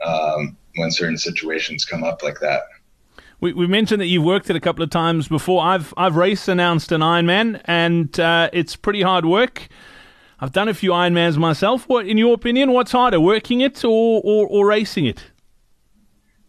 Um, 0.05 0.57
when 0.77 0.91
certain 0.91 1.19
situations 1.19 1.85
come 1.85 2.05
up 2.05 2.23
like 2.23 2.41
that. 2.41 2.63
We, 3.41 3.53
we 3.53 3.67
mentioned 3.67 4.01
that 4.01 4.07
you've 4.07 4.25
worked 4.25 4.49
it 4.49 4.57
a 4.57 4.61
couple 4.61 4.83
of 4.83 4.91
times 4.91 5.29
before. 5.29 5.63
I've 5.63 5.93
I've 5.97 6.17
race 6.17 6.49
announced 6.49 6.93
an 6.93 7.03
Ironman, 7.03 7.61
and 7.65 8.19
uh, 8.19 8.49
it's 8.53 8.77
pretty 8.77 9.03
hard 9.03 9.27
work. 9.27 9.69
I've 10.41 10.53
done 10.53 10.69
a 10.69 10.75
few 10.75 10.91
Ironmans 10.91 11.37
myself. 11.37 11.89
What, 11.89 12.07
in 12.07 12.19
your 12.19 12.35
opinion, 12.35 12.73
what's 12.73 12.93
harder, 12.93 13.21
working 13.21 13.61
it 13.61 13.85
or 13.85 14.23
or, 14.25 14.47
or 14.47 14.67
racing 14.67 15.07
it? 15.07 15.25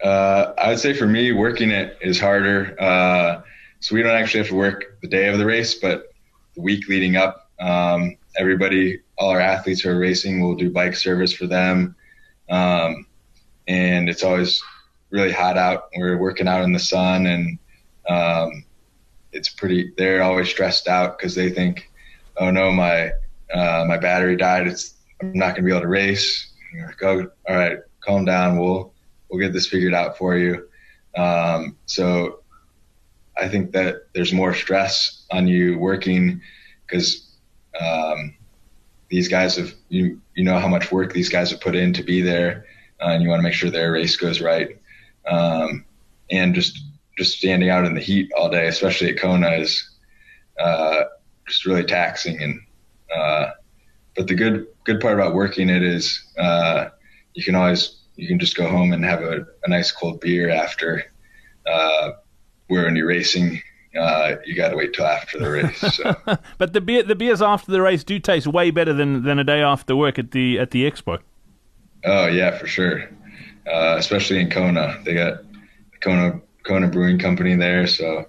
Uh, 0.01 0.53
I 0.57 0.69
would 0.69 0.79
say 0.79 0.93
for 0.93 1.07
me, 1.07 1.31
working 1.31 1.71
it 1.71 1.97
is 2.01 2.19
harder. 2.19 2.79
Uh, 2.79 3.41
so 3.79 3.95
we 3.95 4.03
don't 4.03 4.15
actually 4.15 4.39
have 4.39 4.49
to 4.49 4.55
work 4.55 4.99
the 5.01 5.07
day 5.07 5.27
of 5.27 5.37
the 5.37 5.45
race, 5.45 5.75
but 5.75 6.13
the 6.55 6.61
week 6.61 6.87
leading 6.87 7.15
up, 7.15 7.51
um, 7.59 8.15
everybody, 8.37 9.01
all 9.17 9.29
our 9.29 9.39
athletes 9.39 9.81
who 9.81 9.89
are 9.89 9.99
racing, 9.99 10.41
we'll 10.41 10.55
do 10.55 10.69
bike 10.69 10.95
service 10.95 11.33
for 11.33 11.47
them. 11.47 11.95
Um, 12.49 13.05
and 13.67 14.09
it's 14.09 14.23
always 14.23 14.61
really 15.09 15.31
hot 15.31 15.57
out. 15.57 15.89
We're 15.95 16.17
working 16.17 16.47
out 16.47 16.63
in 16.63 16.71
the 16.71 16.79
sun, 16.79 17.25
and 17.25 17.59
um, 18.07 18.63
it's 19.31 19.49
pretty. 19.49 19.93
They're 19.97 20.23
always 20.23 20.49
stressed 20.49 20.87
out 20.87 21.17
because 21.17 21.35
they 21.35 21.49
think, 21.49 21.91
"Oh 22.37 22.51
no, 22.51 22.71
my 22.71 23.11
uh, 23.53 23.85
my 23.87 23.97
battery 23.97 24.37
died. 24.37 24.67
It's 24.67 24.95
I'm 25.21 25.33
not 25.33 25.55
going 25.55 25.55
to 25.55 25.61
be 25.63 25.71
able 25.71 25.81
to 25.81 25.87
race." 25.87 26.53
Like, 26.85 27.03
"Oh, 27.03 27.27
all 27.49 27.55
right, 27.55 27.79
calm 28.01 28.25
down. 28.25 28.59
We'll 28.59 28.93
we'll 29.29 29.39
get 29.39 29.53
this 29.53 29.67
figured 29.67 29.93
out 29.93 30.17
for 30.17 30.37
you." 30.37 30.67
Um, 31.17 31.75
so 31.85 32.41
I 33.37 33.47
think 33.49 33.71
that 33.73 34.07
there's 34.13 34.33
more 34.33 34.53
stress 34.53 35.25
on 35.31 35.47
you 35.47 35.77
working 35.77 36.41
because 36.85 37.26
um, 37.79 38.35
these 39.09 39.27
guys 39.27 39.55
have 39.55 39.73
you 39.89 40.21
you 40.35 40.43
know 40.43 40.59
how 40.59 40.67
much 40.67 40.91
work 40.91 41.13
these 41.13 41.29
guys 41.29 41.51
have 41.51 41.61
put 41.61 41.75
in 41.75 41.93
to 41.93 42.03
be 42.03 42.21
there, 42.21 42.65
uh, 43.01 43.09
and 43.09 43.23
you 43.23 43.29
want 43.29 43.39
to 43.39 43.43
make 43.43 43.53
sure 43.53 43.69
their 43.69 43.91
race 43.91 44.15
goes 44.15 44.41
right. 44.41 44.77
Um, 45.27 45.85
and 46.29 46.53
just 46.53 46.77
just 47.17 47.37
standing 47.37 47.69
out 47.69 47.85
in 47.85 47.93
the 47.93 48.01
heat 48.01 48.31
all 48.37 48.49
day, 48.49 48.67
especially 48.67 49.09
at 49.09 49.19
Kona, 49.19 49.51
is 49.51 49.89
uh, 50.59 51.03
just 51.47 51.65
really 51.65 51.83
taxing. 51.83 52.41
And 52.41 52.59
uh, 53.15 53.51
but 54.15 54.27
the 54.27 54.35
good 54.35 54.67
good 54.83 54.99
part 54.99 55.15
about 55.15 55.33
working 55.33 55.69
it 55.69 55.83
is 55.83 56.23
uh, 56.37 56.89
you 57.33 57.43
can 57.43 57.55
always 57.55 57.97
you 58.15 58.27
can 58.27 58.39
just 58.39 58.57
go 58.57 58.67
home 58.67 58.93
and 58.93 59.05
have 59.05 59.21
a, 59.21 59.45
a 59.63 59.69
nice 59.69 59.91
cold 59.91 60.19
beer 60.19 60.49
after. 60.49 61.03
Uh, 61.65 62.11
where 62.67 62.85
when 62.85 62.95
you're 62.95 63.07
racing, 63.07 63.61
uh, 63.97 64.35
you 64.45 64.55
got 64.55 64.69
to 64.69 64.75
wait 64.75 64.93
till 64.93 65.05
after 65.05 65.39
the 65.39 65.49
race. 65.49 65.95
So. 65.95 66.15
but 66.57 66.73
the 66.73 66.81
beer, 66.81 67.03
the 67.03 67.15
beers 67.15 67.41
after 67.41 67.71
the 67.71 67.81
race 67.81 68.03
do 68.03 68.19
taste 68.19 68.47
way 68.47 68.71
better 68.71 68.93
than, 68.93 69.23
than 69.23 69.39
a 69.39 69.43
day 69.43 69.61
after 69.61 69.95
work 69.95 70.19
at 70.19 70.31
the 70.31 70.59
at 70.59 70.71
the 70.71 70.89
expo. 70.89 71.19
Oh 72.05 72.27
yeah, 72.27 72.57
for 72.57 72.67
sure. 72.67 73.09
Uh, 73.71 73.95
especially 73.97 74.39
in 74.39 74.49
Kona, 74.49 74.99
they 75.03 75.13
got 75.13 75.39
Kona 76.01 76.39
Kona 76.63 76.87
Brewing 76.87 77.19
Company 77.19 77.55
there. 77.55 77.87
So, 77.87 78.25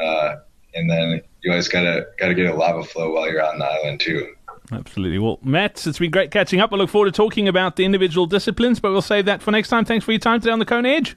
uh, 0.00 0.36
and 0.74 0.88
then 0.90 1.20
you 1.42 1.50
always 1.50 1.68
gotta 1.68 2.08
gotta 2.18 2.34
get 2.34 2.46
a 2.46 2.54
lava 2.54 2.84
flow 2.84 3.12
while 3.14 3.30
you're 3.30 3.42
on 3.42 3.58
the 3.58 3.66
island 3.66 4.00
too. 4.00 4.34
Absolutely. 4.72 5.18
Well, 5.18 5.40
Matt, 5.42 5.84
it's 5.86 5.98
been 5.98 6.12
great 6.12 6.30
catching 6.30 6.60
up. 6.60 6.72
I 6.72 6.76
look 6.76 6.90
forward 6.90 7.06
to 7.06 7.12
talking 7.12 7.48
about 7.48 7.74
the 7.76 7.84
individual 7.84 8.26
disciplines, 8.26 8.78
but 8.78 8.92
we'll 8.92 9.02
save 9.02 9.24
that 9.24 9.42
for 9.42 9.50
next 9.50 9.68
time. 9.68 9.84
Thanks 9.84 10.04
for 10.04 10.12
your 10.12 10.20
time 10.20 10.40
today 10.40 10.52
on 10.52 10.60
the 10.60 10.64
Kona 10.64 10.88
Edge. 10.88 11.16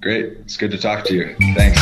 Great. 0.00 0.26
It's 0.40 0.56
good 0.56 0.70
to 0.70 0.78
talk 0.78 1.04
to 1.06 1.14
you. 1.14 1.34
Thanks. 1.54 1.80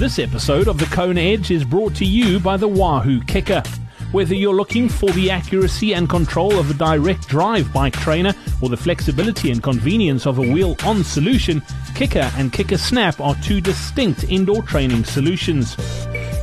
This 0.00 0.18
episode 0.18 0.66
of 0.66 0.78
the 0.78 0.86
Kona 0.86 1.20
Edge 1.20 1.50
is 1.50 1.62
brought 1.62 1.94
to 1.96 2.06
you 2.06 2.40
by 2.40 2.56
the 2.56 2.66
Wahoo 2.66 3.20
KICKR. 3.20 3.66
Whether 4.12 4.34
you're 4.34 4.54
looking 4.54 4.88
for 4.88 5.10
the 5.10 5.30
accuracy 5.30 5.92
and 5.92 6.08
control 6.08 6.58
of 6.58 6.70
a 6.70 6.74
direct 6.74 7.28
drive 7.28 7.70
bike 7.70 7.92
trainer 7.92 8.32
or 8.62 8.70
the 8.70 8.78
flexibility 8.78 9.50
and 9.50 9.62
convenience 9.62 10.26
of 10.26 10.38
a 10.38 10.40
wheel 10.40 10.74
on 10.86 11.04
solution, 11.04 11.60
KICKR 11.92 12.32
and 12.38 12.50
KICKR 12.50 12.78
Snap 12.78 13.20
are 13.20 13.34
two 13.42 13.60
distinct 13.60 14.24
indoor 14.24 14.62
training 14.62 15.04
solutions. 15.04 15.76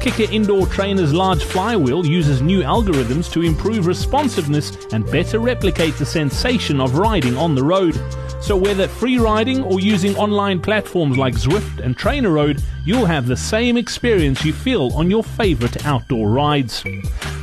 KICKR 0.01 0.31
Indoor 0.31 0.67
Trainer's 0.67 1.11
large 1.11 1.43
flywheel 1.43 2.05
uses 2.05 2.43
new 2.43 2.61
algorithms 2.61 3.31
to 3.31 3.41
improve 3.41 3.87
responsiveness 3.87 4.85
and 4.93 5.03
better 5.11 5.39
replicate 5.39 5.95
the 5.95 6.05
sensation 6.05 6.79
of 6.79 6.99
riding 6.99 7.35
on 7.35 7.55
the 7.55 7.63
road. 7.63 7.99
So, 8.41 8.55
whether 8.55 8.87
free 8.87 9.17
riding 9.17 9.63
or 9.63 9.79
using 9.79 10.15
online 10.15 10.59
platforms 10.59 11.17
like 11.17 11.33
Zwift 11.33 11.79
and 11.79 11.97
Trainer 11.97 12.29
Road, 12.29 12.61
you'll 12.85 13.05
have 13.05 13.27
the 13.27 13.35
same 13.35 13.77
experience 13.77 14.45
you 14.45 14.53
feel 14.53 14.91
on 14.93 15.09
your 15.09 15.23
favorite 15.23 15.85
outdoor 15.85 16.29
rides. 16.29 16.83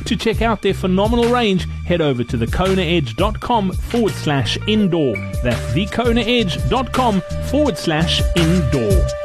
To 0.05 0.15
check 0.15 0.41
out 0.41 0.61
their 0.61 0.73
phenomenal 0.73 1.29
range, 1.29 1.67
head 1.85 2.01
over 2.01 2.23
to 2.23 2.37
thekonaedge.com 2.37 3.73
forward 3.73 4.13
slash 4.13 4.57
indoor. 4.67 5.15
That's 5.43 5.73
thekonaedge.com 5.73 7.21
forward 7.49 7.77
slash 7.77 8.21
indoor. 8.35 9.24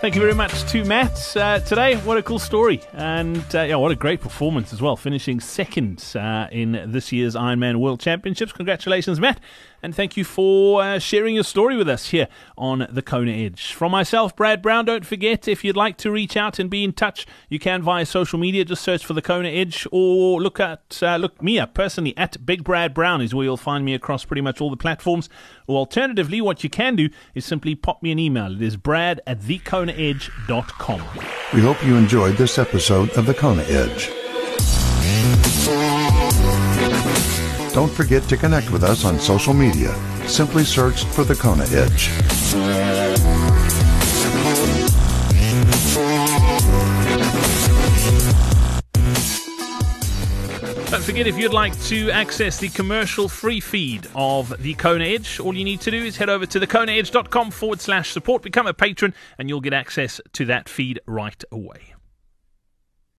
Thank 0.00 0.14
you 0.14 0.22
very 0.22 0.34
much 0.34 0.64
to 0.70 0.82
Matt 0.82 1.36
uh, 1.36 1.60
today. 1.60 1.96
What 1.98 2.16
a 2.16 2.22
cool 2.22 2.38
story, 2.38 2.80
and 2.94 3.44
uh, 3.54 3.60
yeah, 3.64 3.76
what 3.76 3.90
a 3.90 3.94
great 3.94 4.22
performance 4.22 4.72
as 4.72 4.80
well, 4.80 4.96
finishing 4.96 5.40
second 5.40 6.02
uh, 6.16 6.48
in 6.50 6.90
this 6.90 7.12
year's 7.12 7.34
Ironman 7.34 7.76
World 7.76 8.00
Championships. 8.00 8.50
Congratulations, 8.52 9.20
Matt, 9.20 9.40
and 9.82 9.94
thank 9.94 10.16
you 10.16 10.24
for 10.24 10.82
uh, 10.82 10.98
sharing 10.98 11.34
your 11.34 11.44
story 11.44 11.76
with 11.76 11.88
us 11.88 12.10
here 12.10 12.28
on 12.56 12.86
the 12.90 13.02
Kona 13.02 13.32
Edge. 13.32 13.72
From 13.72 13.92
myself, 13.92 14.34
Brad 14.36 14.62
Brown. 14.62 14.84
Don't 14.84 15.06
forget 15.06 15.48
if 15.48 15.64
you'd 15.64 15.76
like 15.76 15.96
to 15.98 16.10
reach 16.10 16.36
out 16.36 16.58
and 16.58 16.70
be 16.70 16.84
in 16.84 16.92
touch, 16.92 17.26
you 17.48 17.58
can 17.58 17.82
via 17.82 18.06
social 18.06 18.38
media. 18.38 18.64
Just 18.64 18.82
search 18.82 19.04
for 19.04 19.14
the 19.14 19.22
Kona 19.22 19.48
Edge, 19.48 19.86
or 19.90 20.40
look 20.40 20.60
at 20.60 20.98
uh, 21.02 21.16
look 21.16 21.42
me 21.42 21.58
up 21.58 21.74
personally 21.74 22.16
at 22.16 22.44
Big 22.44 22.64
Brad 22.64 22.94
Brown 22.94 23.20
is 23.20 23.34
where 23.34 23.44
you'll 23.44 23.56
find 23.56 23.84
me 23.84 23.94
across 23.94 24.24
pretty 24.24 24.42
much 24.42 24.60
all 24.60 24.70
the 24.70 24.76
platforms. 24.76 25.28
Or 25.66 25.78
alternatively, 25.78 26.40
what 26.40 26.62
you 26.64 26.70
can 26.70 26.96
do 26.96 27.08
is 27.34 27.44
simply 27.44 27.74
pop 27.74 28.02
me 28.02 28.12
an 28.12 28.18
email. 28.18 28.54
It 28.54 28.62
is 28.62 28.76
brad 28.76 29.20
at 29.26 29.40
thekonaedge.com. 29.40 31.02
We 31.54 31.60
hope 31.60 31.84
you 31.84 31.96
enjoyed 31.96 32.36
this 32.36 32.58
episode 32.58 33.10
of 33.10 33.26
The 33.26 33.34
Kona 33.34 33.62
Edge. 33.62 34.19
Don't 37.72 37.92
forget 37.92 38.24
to 38.24 38.36
connect 38.36 38.72
with 38.72 38.82
us 38.82 39.04
on 39.04 39.20
social 39.20 39.54
media. 39.54 39.94
Simply 40.26 40.64
search 40.64 41.04
for 41.04 41.22
The 41.22 41.36
Kona 41.36 41.64
Edge. 41.70 42.10
Don't 50.90 51.04
forget, 51.04 51.28
if 51.28 51.38
you'd 51.38 51.52
like 51.52 51.80
to 51.84 52.10
access 52.10 52.58
the 52.58 52.70
commercial 52.70 53.28
free 53.28 53.60
feed 53.60 54.08
of 54.16 54.60
the 54.60 54.74
Kona 54.74 55.04
Edge, 55.04 55.38
all 55.38 55.54
you 55.54 55.62
need 55.62 55.80
to 55.82 55.92
do 55.92 56.02
is 56.02 56.16
head 56.16 56.28
over 56.28 56.46
to 56.46 56.58
thekonaedge.com 56.58 57.52
forward 57.52 57.80
slash 57.80 58.10
support, 58.10 58.42
become 58.42 58.66
a 58.66 58.74
patron, 58.74 59.14
and 59.38 59.48
you'll 59.48 59.60
get 59.60 59.72
access 59.72 60.20
to 60.32 60.44
that 60.46 60.68
feed 60.68 60.98
right 61.06 61.44
away. 61.52 61.94